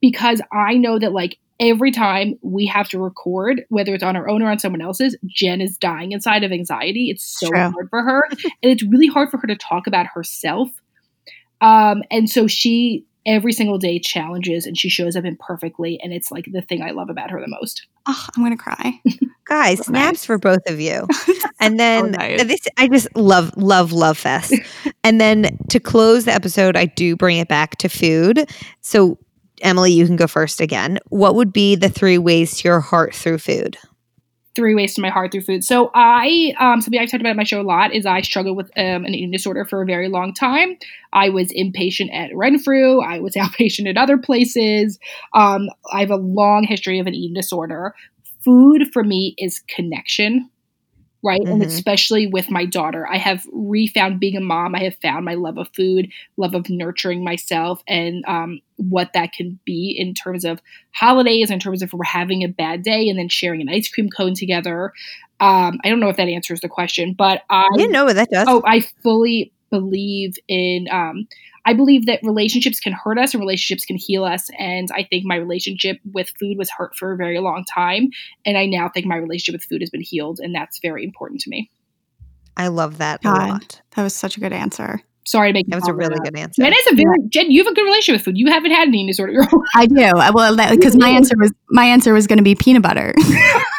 [0.00, 4.28] because I know that like every time we have to record, whether it's on our
[4.28, 7.10] own or on someone else's, Jen is dying inside of anxiety.
[7.10, 7.58] It's so True.
[7.58, 8.24] hard for her.
[8.30, 10.68] and it's really hard for her to talk about herself.
[11.60, 15.98] Um, and so she every single day challenges and she shows up imperfectly.
[16.02, 17.86] And it's like the thing I love about her the most.
[18.06, 19.00] Oh, I'm going to cry.
[19.46, 20.24] Guys, so snaps nice.
[20.26, 21.06] for both of you.
[21.60, 22.44] And then so nice.
[22.44, 24.52] this, I just love, love, love fest.
[25.04, 28.50] and then to close the episode, I do bring it back to food.
[28.82, 29.18] So
[29.62, 30.98] Emily, you can go first again.
[31.08, 33.76] What would be the three ways to your heart through food?
[34.54, 35.64] Three ways to my heart through food.
[35.64, 38.56] So I, um, something I've talked about in my show a lot is I struggled
[38.56, 40.76] with um, an eating disorder for a very long time.
[41.12, 43.00] I was inpatient at Renfrew.
[43.00, 44.98] I was outpatient at other places.
[45.32, 47.94] Um, I have a long history of an eating disorder.
[48.44, 50.50] Food for me is connection
[51.24, 51.40] right?
[51.40, 51.52] Mm-hmm.
[51.52, 54.74] And especially with my daughter, I have refound being a mom.
[54.74, 59.32] I have found my love of food, love of nurturing myself, and um, what that
[59.32, 60.60] can be in terms of
[60.92, 64.10] holidays, in terms of we're having a bad day, and then sharing an ice cream
[64.10, 64.92] cone together.
[65.40, 68.30] Um, I don't know if that answers the question, but I didn't know what that
[68.30, 68.46] does.
[68.48, 71.26] Oh, I fully believe in um,
[71.66, 74.50] I believe that relationships can hurt us and relationships can heal us.
[74.58, 78.10] And I think my relationship with food was hurt for a very long time.
[78.44, 80.40] And I now think my relationship with food has been healed.
[80.40, 81.70] And that's very important to me.
[82.56, 83.82] I love that God, a lot.
[83.96, 85.00] That was such a good answer.
[85.26, 86.62] Sorry to make that was a really good answer.
[86.62, 87.50] That is a very Jen.
[87.50, 88.38] You have a good relationship with food.
[88.38, 89.40] You haven't had an eating disorder.
[89.74, 90.12] I do.
[90.34, 93.14] Well, because my answer was my answer was going to be peanut butter.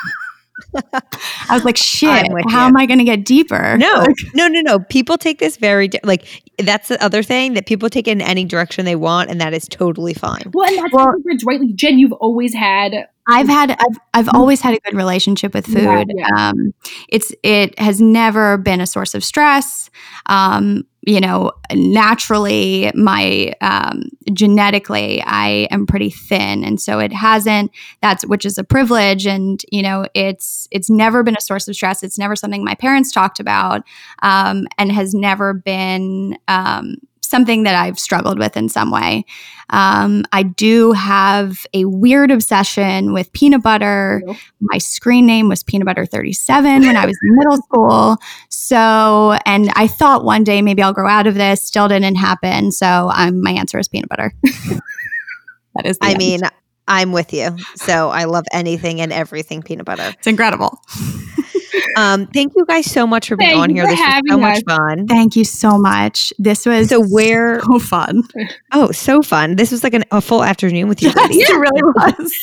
[0.94, 2.10] I was like, shit,
[2.50, 2.68] how you.
[2.68, 3.78] am I going to get deeper?
[3.78, 4.80] No, no, no, no.
[4.80, 6.26] People take this very, di- like,
[6.60, 9.68] that's the other thing that people take in any direction they want, and that is
[9.68, 10.52] totally fine.
[10.54, 11.60] Well, and that's well, the difference, right?
[11.60, 15.66] Like, Jen, you've always had I've had I've, I've always had a good relationship with
[15.66, 15.78] food.
[15.78, 16.28] Yeah, yeah.
[16.36, 16.74] Um,
[17.10, 19.90] it's it has never been a source of stress.
[20.28, 24.04] Um, you know, naturally, my um,
[24.34, 27.72] genetically, I am pretty thin, and so it hasn't.
[28.02, 31.76] That's which is a privilege, and you know, it's it's never been a source of
[31.76, 32.04] stress.
[32.04, 33.84] It's never something my parents talked about,
[34.22, 36.96] um, and has never been um,
[37.26, 39.26] something that I've struggled with in some way.
[39.70, 44.22] Um, I do have a weird obsession with peanut butter.
[44.60, 48.18] My screen name was Peanut Butter 37 when I was in middle school.
[48.50, 51.64] So, and I thought one day maybe I'll grow out of this.
[51.64, 52.72] Still didn't happen.
[52.72, 54.34] So, um, my answer is peanut butter.
[54.44, 55.98] that is.
[56.02, 56.18] I end.
[56.20, 56.42] mean,
[56.88, 57.58] I'm with you.
[57.76, 60.14] So I love anything and everything peanut butter.
[60.18, 60.80] It's incredible.
[61.98, 63.86] Um, thank you guys so much for being Thank on here.
[63.86, 64.42] This was so us.
[64.42, 65.08] much fun.
[65.08, 66.34] Thank you so much.
[66.38, 68.24] This was so where so fun.
[68.72, 69.56] Oh, so fun.
[69.56, 71.12] This was like an, a full afternoon with you.
[71.16, 72.36] Yes, it really was.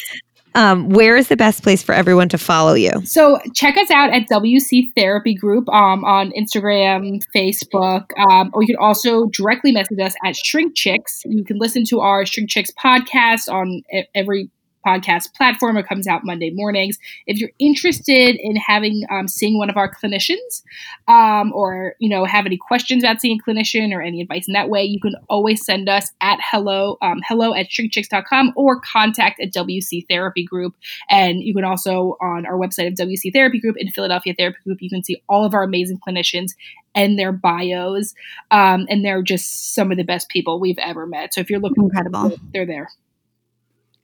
[0.54, 2.90] Um, where is the best place for everyone to follow you?
[3.04, 8.66] So check us out at WC Therapy Group um, on Instagram, Facebook, um, or you
[8.66, 11.22] can also directly message us at Shrink Chicks.
[11.24, 13.82] You can listen to our Shrink Chicks podcast on
[14.14, 14.50] every
[14.86, 15.76] podcast platform.
[15.76, 16.98] It comes out Monday mornings.
[17.26, 20.62] If you're interested in having um, seeing one of our clinicians,
[21.08, 24.54] um, or you know have any questions about seeing a clinician or any advice in
[24.54, 29.40] that way, you can always send us at hello um, hello at shrinkchicks.com or contact
[29.40, 30.74] at WC Therapy Group.
[31.10, 34.82] And you can also on our website of WC Therapy Group in Philadelphia Therapy Group,
[34.82, 36.52] you can see all of our amazing clinicians
[36.94, 38.14] and their bios.
[38.50, 41.34] Um, and they're just some of the best people we've ever met.
[41.34, 42.88] So if you're looking incredible, they're there.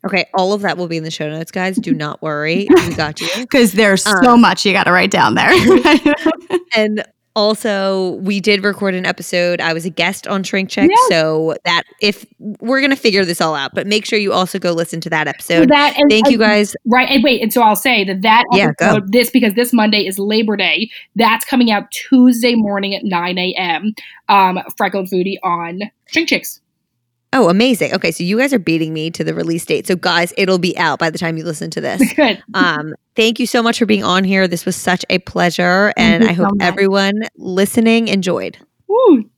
[0.07, 1.77] Okay, all of that will be in the show notes, guys.
[1.77, 2.69] Do not worry.
[2.89, 3.29] We got you.
[3.37, 5.51] Because there's um, so much you got to write down there.
[6.77, 7.05] and
[7.39, 9.61] also, we did record an episode.
[9.61, 13.55] I was a guest on Shrink Chicks, so that if we're gonna figure this all
[13.55, 15.63] out, but make sure you also go listen to that episode.
[15.63, 16.75] So that and, Thank you guys.
[16.85, 20.05] Right, and wait, and so I'll say that that episode, yeah, this because this Monday
[20.07, 20.91] is Labor Day.
[21.15, 23.95] That's coming out Tuesday morning at nine a.m.
[24.29, 26.61] Um, Freckled Foodie on Shrink Chicks.
[27.33, 27.93] Oh, amazing.
[27.93, 29.87] Okay, so you guys are beating me to the release date.
[29.87, 32.13] So guys, it'll be out by the time you listen to this.
[32.17, 32.43] Good.
[32.55, 34.49] Um, thank you so much for being on here.
[34.49, 38.57] This was such a pleasure and I hope so everyone listening enjoyed.
[38.89, 39.29] Woo.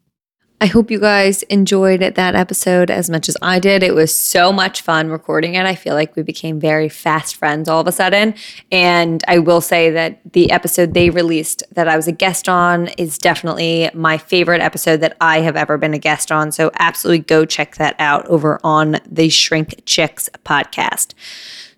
[0.62, 3.82] I hope you guys enjoyed that episode as much as I did.
[3.82, 5.64] It was so much fun recording it.
[5.64, 8.34] I feel like we became very fast friends all of a sudden.
[8.70, 12.88] And I will say that the episode they released that I was a guest on
[12.98, 16.52] is definitely my favorite episode that I have ever been a guest on.
[16.52, 21.14] So absolutely go check that out over on the Shrink Chicks podcast.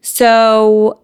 [0.01, 0.99] So,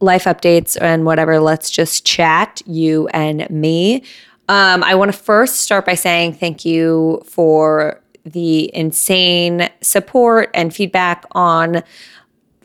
[0.00, 4.02] life updates and whatever, let's just chat, you and me.
[4.50, 10.74] Um, I want to first start by saying thank you for the insane support and
[10.74, 11.84] feedback on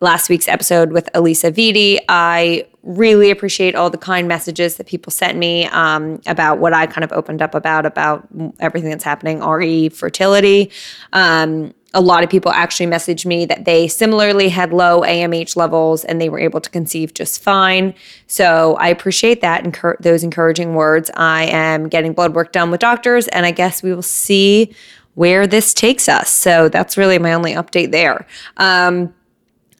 [0.01, 1.99] last week's episode with Alisa Vitti.
[2.09, 6.85] I really appreciate all the kind messages that people sent me um, about what I
[6.85, 8.27] kind of opened up about, about
[8.59, 10.71] everything that's happening, RE fertility.
[11.11, 16.03] Um, a lot of people actually messaged me that they similarly had low AMH levels
[16.03, 17.95] and they were able to conceive just fine.
[18.27, 21.09] So I appreciate that and encur- those encouraging words.
[21.15, 24.75] I am getting blood work done with doctors, and I guess we will see
[25.15, 26.29] where this takes us.
[26.29, 28.27] So that's really my only update there.
[28.57, 29.13] Um,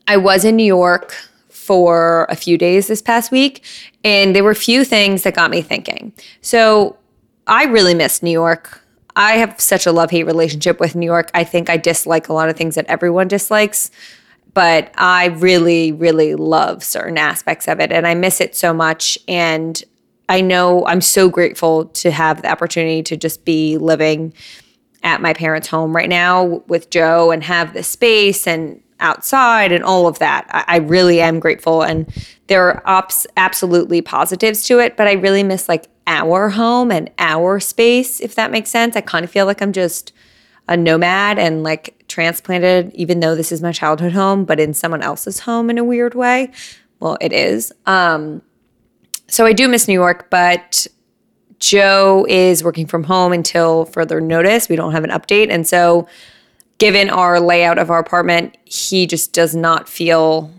[0.08, 1.14] I was in New York
[1.66, 3.64] for a few days this past week,
[4.04, 6.12] and there were a few things that got me thinking.
[6.40, 6.96] So
[7.46, 8.80] I really missed New York.
[9.16, 11.30] I have such a love hate relationship with New York.
[11.34, 13.90] I think I dislike a lot of things that everyone dislikes,
[14.54, 19.18] but I really, really love certain aspects of it and I miss it so much.
[19.26, 19.82] And
[20.28, 24.34] I know I'm so grateful to have the opportunity to just be living
[25.02, 29.84] at my parents' home right now with Joe and have the space and outside and
[29.84, 30.46] all of that.
[30.50, 31.82] I, I really am grateful.
[31.82, 32.12] And
[32.46, 37.10] there are ops, absolutely positives to it, but I really miss like our home and
[37.18, 38.96] our space, if that makes sense.
[38.96, 40.12] I kind of feel like I'm just
[40.68, 45.02] a nomad and like transplanted, even though this is my childhood home, but in someone
[45.02, 46.50] else's home in a weird way.
[47.00, 47.72] Well, it is.
[47.86, 48.42] Um,
[49.28, 50.86] so I do miss New York, but
[51.58, 54.68] Joe is working from home until further notice.
[54.68, 55.50] We don't have an update.
[55.50, 56.06] And so,
[56.78, 60.52] given our layout of our apartment, he just does not feel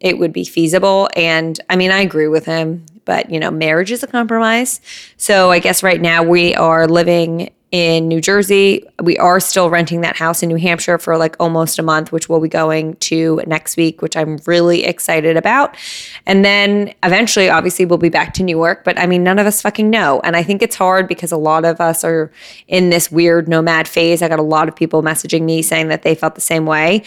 [0.00, 1.08] it would be feasible.
[1.16, 4.80] And I mean, I agree with him but you know, marriage is a compromise.
[5.16, 8.84] So I guess right now we are living in New Jersey.
[9.02, 12.28] We are still renting that house in New Hampshire for like almost a month, which
[12.28, 15.76] we'll be going to next week, which I'm really excited about.
[16.24, 18.84] And then eventually, obviously, we'll be back to New York.
[18.84, 20.20] But I mean, none of us fucking know.
[20.22, 22.30] And I think it's hard because a lot of us are
[22.68, 24.22] in this weird nomad phase.
[24.22, 27.02] I got a lot of people messaging me saying that they felt the same way.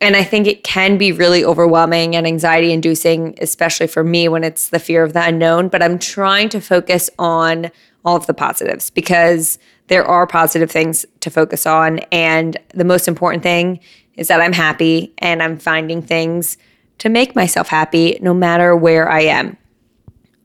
[0.00, 4.44] And I think it can be really overwhelming and anxiety inducing, especially for me when
[4.44, 5.66] it's the fear of the unknown.
[5.66, 7.72] But I'm trying to focus on
[8.04, 9.58] all of the positives because
[9.88, 12.00] there are positive things to focus on.
[12.10, 13.80] And the most important thing
[14.16, 16.56] is that I'm happy and I'm finding things
[16.98, 19.56] to make myself happy no matter where I am.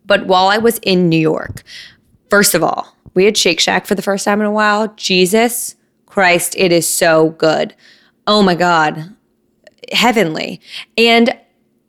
[0.06, 1.64] But while I was in New York,
[2.30, 4.94] first of all, we had Shake Shack for the first time in a while.
[4.96, 5.76] Jesus
[6.06, 7.76] Christ, it is so good.
[8.26, 9.16] Oh my God
[9.92, 10.62] heavenly.
[10.98, 11.36] And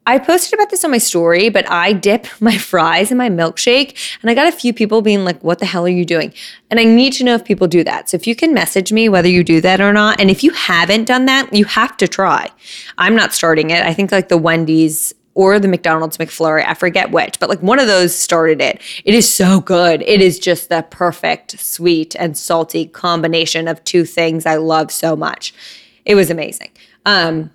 [0.09, 4.19] I posted about this on my story, but I dip my fries in my milkshake.
[4.23, 6.33] And I got a few people being like, What the hell are you doing?
[6.71, 8.09] And I need to know if people do that.
[8.09, 10.19] So if you can message me whether you do that or not.
[10.19, 12.51] And if you haven't done that, you have to try.
[12.97, 13.83] I'm not starting it.
[13.85, 17.79] I think like the Wendy's or the McDonald's McFlurry, I forget which, but like one
[17.79, 18.81] of those started it.
[19.05, 20.03] It is so good.
[20.03, 25.15] It is just the perfect sweet and salty combination of two things I love so
[25.15, 25.55] much.
[26.05, 26.71] It was amazing.
[27.07, 27.51] Um,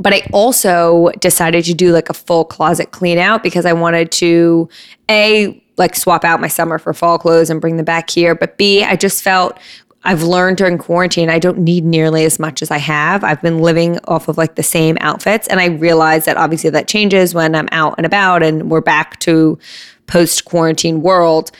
[0.00, 4.10] but I also decided to do like a full closet clean out because I wanted
[4.12, 4.68] to
[5.10, 8.56] a like swap out my summer for fall clothes and bring them back here, but
[8.56, 9.58] B I just felt
[10.02, 13.22] I've learned during quarantine I don't need nearly as much as I have.
[13.22, 16.88] I've been living off of like the same outfits and I realize that obviously that
[16.88, 19.58] changes when I'm out and about and we're back to
[20.06, 21.50] post quarantine world.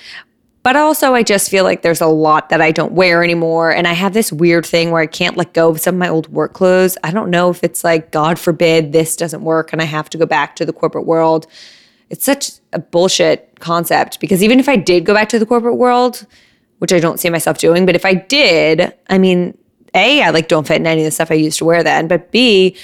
[0.63, 3.71] But also, I just feel like there's a lot that I don't wear anymore.
[3.71, 6.09] And I have this weird thing where I can't let go of some of my
[6.09, 6.99] old work clothes.
[7.03, 10.19] I don't know if it's like, God forbid this doesn't work and I have to
[10.19, 11.47] go back to the corporate world.
[12.11, 15.77] It's such a bullshit concept because even if I did go back to the corporate
[15.77, 16.27] world,
[16.79, 19.57] which I don't see myself doing, but if I did, I mean,
[19.95, 22.07] A, I like don't fit in any of the stuff I used to wear then,
[22.07, 22.77] but B,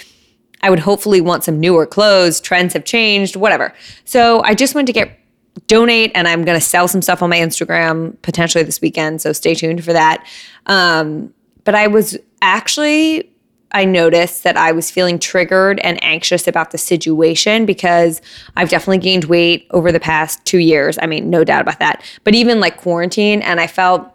[0.63, 2.41] I would hopefully want some newer clothes.
[2.41, 3.75] Trends have changed, whatever.
[4.05, 5.19] So I just wanted to get
[5.67, 9.23] donate and I'm going to sell some stuff on my Instagram potentially this weekend.
[9.23, 10.27] So stay tuned for that.
[10.67, 11.33] Um,
[11.65, 13.31] but I was actually,
[13.73, 18.21] I noticed that I was feeling triggered and anxious about the situation because
[18.57, 20.99] I've definitely gained weight over the past two years.
[21.01, 22.03] I mean, no doubt about that.
[22.25, 24.13] But even like quarantine, and I felt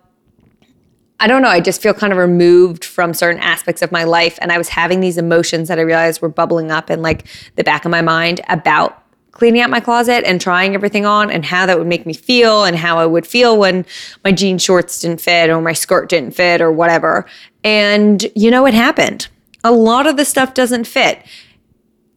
[1.22, 4.40] I don't know, I just feel kind of removed from certain aspects of my life.
[4.42, 7.28] And I was having these emotions that I realized were bubbling up in like
[7.58, 9.01] the back of my mind about
[9.42, 12.64] cleaning out my closet and trying everything on and how that would make me feel
[12.64, 13.88] and how I would feel when
[14.24, 17.26] my jean shorts didn't fit or my skirt didn't fit or whatever.
[17.64, 19.30] And you know, it happened.
[19.64, 21.26] A lot of the stuff doesn't fit.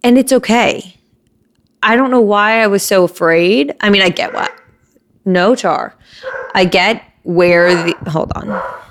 [0.02, 0.98] And it's okay.
[1.82, 3.74] I don't know why I was so afraid.
[3.80, 4.54] I mean, I get what.
[5.24, 5.96] No, Char.
[6.54, 8.10] I get where the.
[8.10, 8.82] Hold on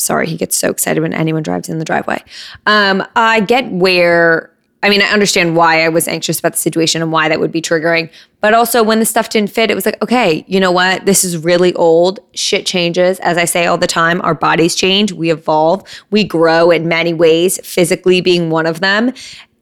[0.00, 2.22] sorry, he gets so excited when anyone drives in the driveway.
[2.66, 4.50] Um, I get where,
[4.82, 7.50] I mean, I understand why I was anxious about the situation and why that would
[7.50, 8.10] be triggering.
[8.40, 11.04] But also, when the stuff didn't fit, it was like, okay, you know what?
[11.04, 12.20] This is really old.
[12.34, 13.18] Shit changes.
[13.18, 17.12] As I say all the time, our bodies change, we evolve, we grow in many
[17.12, 19.12] ways, physically being one of them.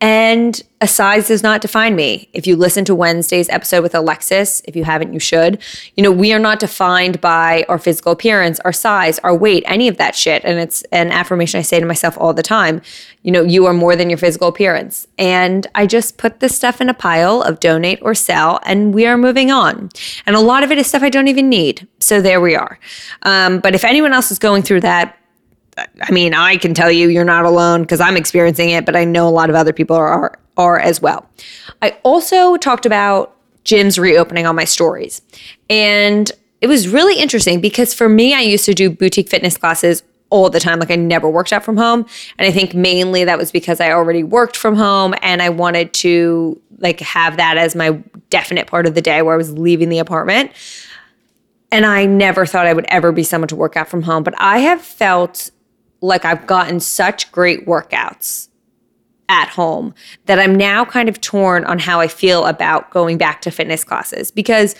[0.01, 2.29] And a size does not define me.
[2.35, 5.59] If you listen to Wednesday's episode with Alexis, if you haven't, you should.
[5.97, 9.89] You know, we are not defined by our physical appearance, our size, our weight, any
[9.89, 10.45] of that shit.
[10.45, 12.83] And it's an affirmation I say to myself all the time.
[13.23, 15.07] You know, you are more than your physical appearance.
[15.17, 19.07] And I just put this stuff in a pile of donate or sell, and we
[19.07, 19.91] are moving on.
[20.27, 21.89] And a lot of it is stuff I don't even need.
[22.01, 22.79] So there we are.
[23.23, 25.19] Um, but if anyone else is going through that,
[25.77, 29.05] I mean, I can tell you you're not alone because I'm experiencing it, but I
[29.05, 31.29] know a lot of other people are, are, as well.
[31.83, 35.21] I also talked about gyms reopening on my stories.
[35.69, 40.03] And it was really interesting because for me, I used to do boutique fitness classes
[40.31, 40.79] all the time.
[40.79, 42.07] Like I never worked out from home.
[42.39, 45.93] And I think mainly that was because I already worked from home and I wanted
[45.95, 48.01] to like have that as my
[48.31, 50.53] definite part of the day where I was leaving the apartment.
[51.71, 54.23] And I never thought I would ever be someone to work out from home.
[54.23, 55.51] But I have felt
[56.01, 58.49] like I've gotten such great workouts
[59.29, 59.95] at home
[60.27, 63.83] that I'm now kind of torn on how I feel about going back to fitness
[63.83, 64.75] classes because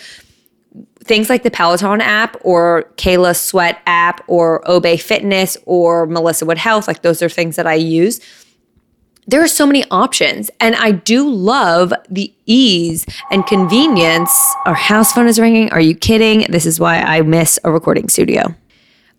[1.03, 6.57] things like the Peloton app or Kayla Sweat app or obé Fitness or Melissa Wood
[6.57, 8.19] Health, like those are things that I use.
[9.29, 14.31] There are so many options, and I do love the ease and convenience.
[14.65, 15.69] Our house phone is ringing.
[15.73, 16.49] Are you kidding?
[16.49, 18.55] This is why I miss a recording studio.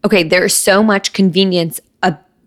[0.06, 1.78] Okay, there's so much convenience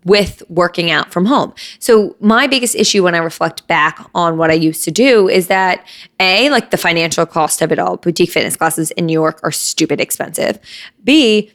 [0.04, 1.54] with working out from home.
[1.78, 5.46] So, my biggest issue when I reflect back on what I used to do is
[5.46, 5.86] that
[6.20, 9.52] A, like the financial cost of it all, boutique fitness classes in New York are
[9.52, 10.58] stupid expensive.
[11.04, 11.52] B,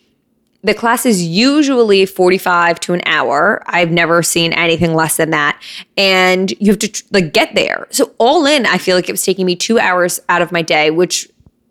[0.63, 3.63] the class is usually 45 to an hour.
[3.67, 5.61] I've never seen anything less than that.
[5.95, 7.87] And you have to like get there.
[7.91, 10.61] So all in, I feel like it was taking me 2 hours out of my
[10.61, 11.29] day, which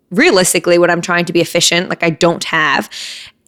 [0.09, 2.89] realistically when I'm trying to be efficient, like I don't have.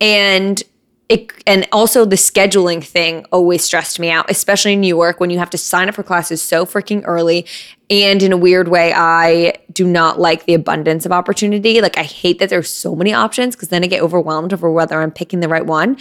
[0.01, 0.61] And
[1.09, 5.31] it, and also the scheduling thing always stressed me out, especially in New York when
[5.31, 7.47] you have to sign up for classes so freaking early.
[7.89, 11.81] And in a weird way, I do not like the abundance of opportunity.
[11.81, 15.01] Like, I hate that there's so many options because then I get overwhelmed over whether
[15.01, 15.97] I'm picking the right one.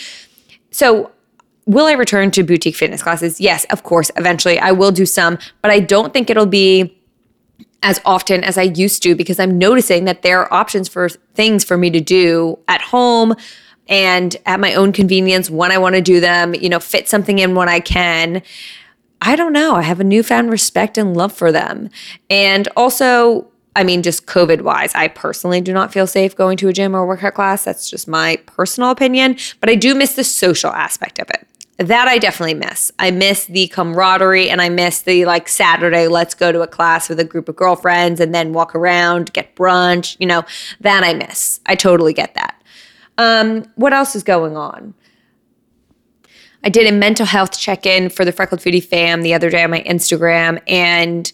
[0.70, 1.10] So,
[1.64, 3.40] will I return to boutique fitness classes?
[3.40, 4.10] Yes, of course.
[4.16, 6.94] Eventually, I will do some, but I don't think it'll be
[7.82, 11.64] as often as I used to because I'm noticing that there are options for things
[11.64, 13.34] for me to do at home
[13.88, 17.38] and at my own convenience when I want to do them, you know, fit something
[17.38, 18.42] in when I can.
[19.20, 19.74] I don't know.
[19.74, 21.90] I have a newfound respect and love for them.
[22.30, 26.68] And also, I mean, just COVID wise, I personally do not feel safe going to
[26.68, 27.64] a gym or workout class.
[27.64, 29.36] That's just my personal opinion.
[29.60, 31.46] But I do miss the social aspect of it.
[31.78, 32.90] That I definitely miss.
[32.98, 37.08] I miss the camaraderie and I miss the like Saturday, let's go to a class
[37.08, 40.16] with a group of girlfriends and then walk around, get brunch.
[40.18, 40.42] You know,
[40.80, 41.60] that I miss.
[41.66, 42.57] I totally get that.
[43.18, 44.94] Um, what else is going on?
[46.64, 49.62] I did a mental health check in for the Freckled Foodie fam the other day
[49.62, 50.60] on my Instagram.
[50.66, 51.30] And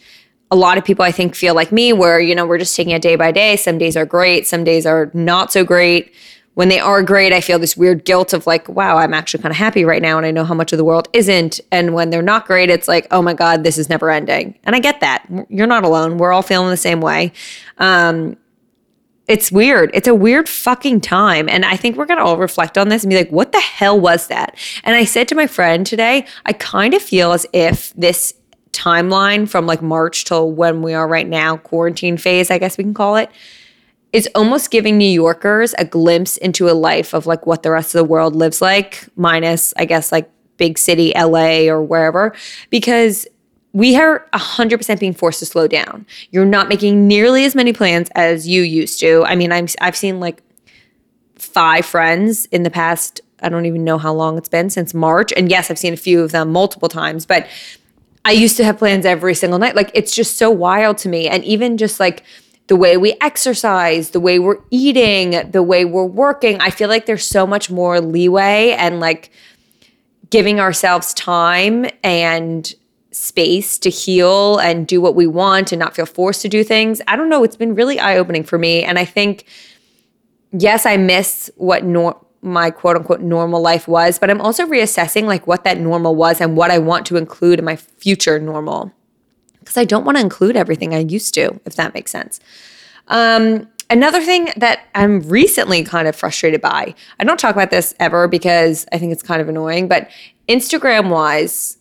[0.50, 2.92] a lot of people, I think, feel like me, where, you know, we're just taking
[2.92, 3.56] it day by day.
[3.56, 6.12] Some days are great, some days are not so great.
[6.54, 9.50] When they are great, I feel this weird guilt of like, wow, I'm actually kind
[9.50, 10.16] of happy right now.
[10.18, 11.60] And I know how much of the world isn't.
[11.72, 14.56] And when they're not great, it's like, oh my God, this is never ending.
[14.62, 15.26] And I get that.
[15.48, 16.16] You're not alone.
[16.16, 17.32] We're all feeling the same way.
[17.78, 18.36] Um,
[19.26, 19.90] it's weird.
[19.94, 21.48] It's a weird fucking time.
[21.48, 23.60] And I think we're going to all reflect on this and be like, what the
[23.60, 24.56] hell was that?
[24.84, 28.34] And I said to my friend today, I kind of feel as if this
[28.72, 32.84] timeline from like March till when we are right now, quarantine phase, I guess we
[32.84, 33.30] can call it,
[34.12, 37.94] is almost giving New Yorkers a glimpse into a life of like what the rest
[37.94, 42.34] of the world lives like, minus, I guess, like big city LA or wherever.
[42.68, 43.26] Because
[43.74, 46.06] we are 100% being forced to slow down.
[46.30, 49.24] You're not making nearly as many plans as you used to.
[49.26, 50.42] I mean, I'm, I've seen like
[51.34, 55.32] five friends in the past, I don't even know how long it's been since March.
[55.36, 57.48] And yes, I've seen a few of them multiple times, but
[58.24, 59.74] I used to have plans every single night.
[59.74, 61.26] Like it's just so wild to me.
[61.28, 62.22] And even just like
[62.68, 67.06] the way we exercise, the way we're eating, the way we're working, I feel like
[67.06, 69.30] there's so much more leeway and like
[70.30, 72.72] giving ourselves time and
[73.14, 77.00] space to heal and do what we want and not feel forced to do things.
[77.06, 77.44] I don't know.
[77.44, 78.82] It's been really eye opening for me.
[78.82, 79.44] And I think,
[80.50, 85.24] yes, I miss what nor- my quote unquote normal life was, but I'm also reassessing
[85.24, 88.92] like what that normal was and what I want to include in my future normal.
[89.60, 92.40] Because I don't want to include everything I used to, if that makes sense.
[93.08, 97.94] Um, another thing that I'm recently kind of frustrated by, I don't talk about this
[97.98, 100.10] ever because I think it's kind of annoying, but
[100.48, 101.78] Instagram wise,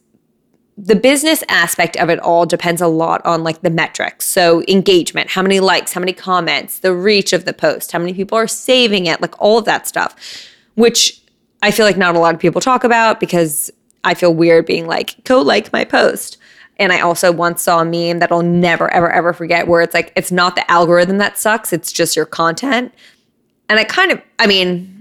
[0.78, 4.26] the business aspect of it all depends a lot on like the metrics.
[4.26, 8.14] So engagement, how many likes, how many comments, the reach of the post, how many
[8.14, 10.16] people are saving it, like all of that stuff,
[10.76, 11.22] which
[11.62, 13.72] I feel like not a lot of people talk about because
[14.04, 16.38] I feel weird being like, go like my post.
[16.78, 19.94] And I also once saw a meme that I'll never, ever, ever forget where it's
[19.94, 22.94] like, it's not the algorithm that sucks, it's just your content.
[23.70, 24.93] And I kind of, I mean,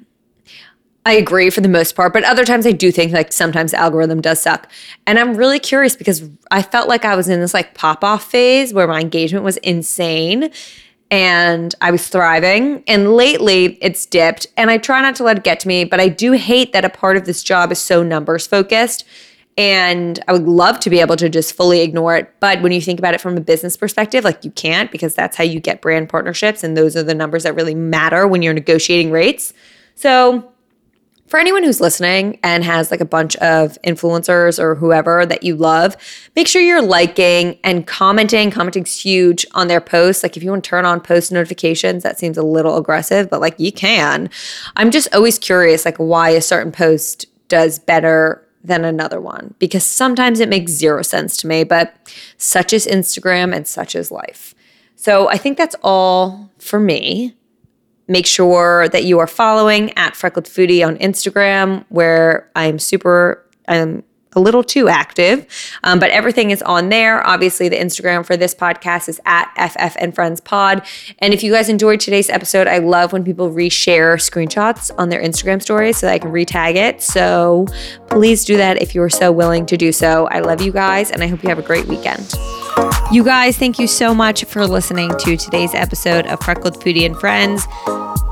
[1.04, 4.20] I agree for the most part, but other times I do think like sometimes algorithm
[4.20, 4.70] does suck.
[5.06, 8.30] And I'm really curious because I felt like I was in this like pop off
[8.30, 10.52] phase where my engagement was insane
[11.10, 12.84] and I was thriving.
[12.86, 15.98] And lately it's dipped and I try not to let it get to me, but
[15.98, 19.04] I do hate that a part of this job is so numbers focused.
[19.58, 22.32] And I would love to be able to just fully ignore it.
[22.38, 25.36] But when you think about it from a business perspective, like you can't because that's
[25.36, 26.62] how you get brand partnerships.
[26.62, 29.52] And those are the numbers that really matter when you're negotiating rates.
[29.96, 30.52] So
[31.32, 35.56] for anyone who's listening and has like a bunch of influencers or whoever that you
[35.56, 35.96] love,
[36.36, 38.50] make sure you're liking and commenting.
[38.50, 40.22] Commenting's huge on their posts.
[40.22, 43.40] Like if you want to turn on post notifications, that seems a little aggressive, but
[43.40, 44.28] like you can.
[44.76, 49.84] I'm just always curious like why a certain post does better than another one because
[49.84, 51.96] sometimes it makes zero sense to me, but
[52.36, 54.54] such is Instagram and such is life.
[54.96, 57.34] So I think that's all for me.
[58.08, 64.02] Make sure that you are following at Freckled Foodie on Instagram, where I'm super, I'm
[64.34, 65.46] a little too active,
[65.84, 67.26] um, but everything is on there.
[67.26, 70.86] Obviously, the Instagram for this podcast is at FF and Friends Pod.
[71.18, 75.22] And if you guys enjoyed today's episode, I love when people reshare screenshots on their
[75.22, 77.02] Instagram stories so that I can retag it.
[77.02, 77.66] So
[78.08, 80.26] please do that if you are so willing to do so.
[80.28, 82.34] I love you guys, and I hope you have a great weekend.
[83.12, 87.14] You guys, thank you so much for listening to today's episode of Freckled Foodie and
[87.14, 87.66] Friends.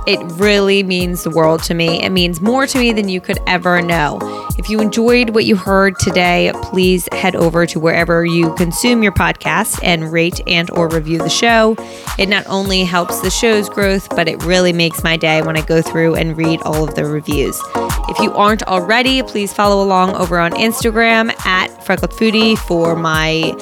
[0.07, 2.03] It really means the world to me.
[2.03, 4.19] It means more to me than you could ever know.
[4.59, 9.13] If you enjoyed what you heard today, please head over to wherever you consume your
[9.13, 11.77] podcast and rate and or review the show.
[12.19, 15.63] It not only helps the show's growth, but it really makes my day when I
[15.63, 17.61] go through and read all of the reviews.
[18.09, 23.55] If you aren't already, please follow along over on Instagram at Freckled Foodie for my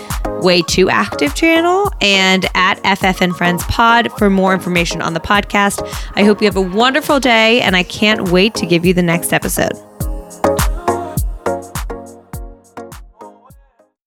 [0.43, 5.21] way too active channel and at FF and Friends Pod for more information on the
[5.21, 5.83] podcast.
[6.15, 9.03] I hope you have a wonderful day and I can't wait to give you the
[9.03, 9.88] next episode.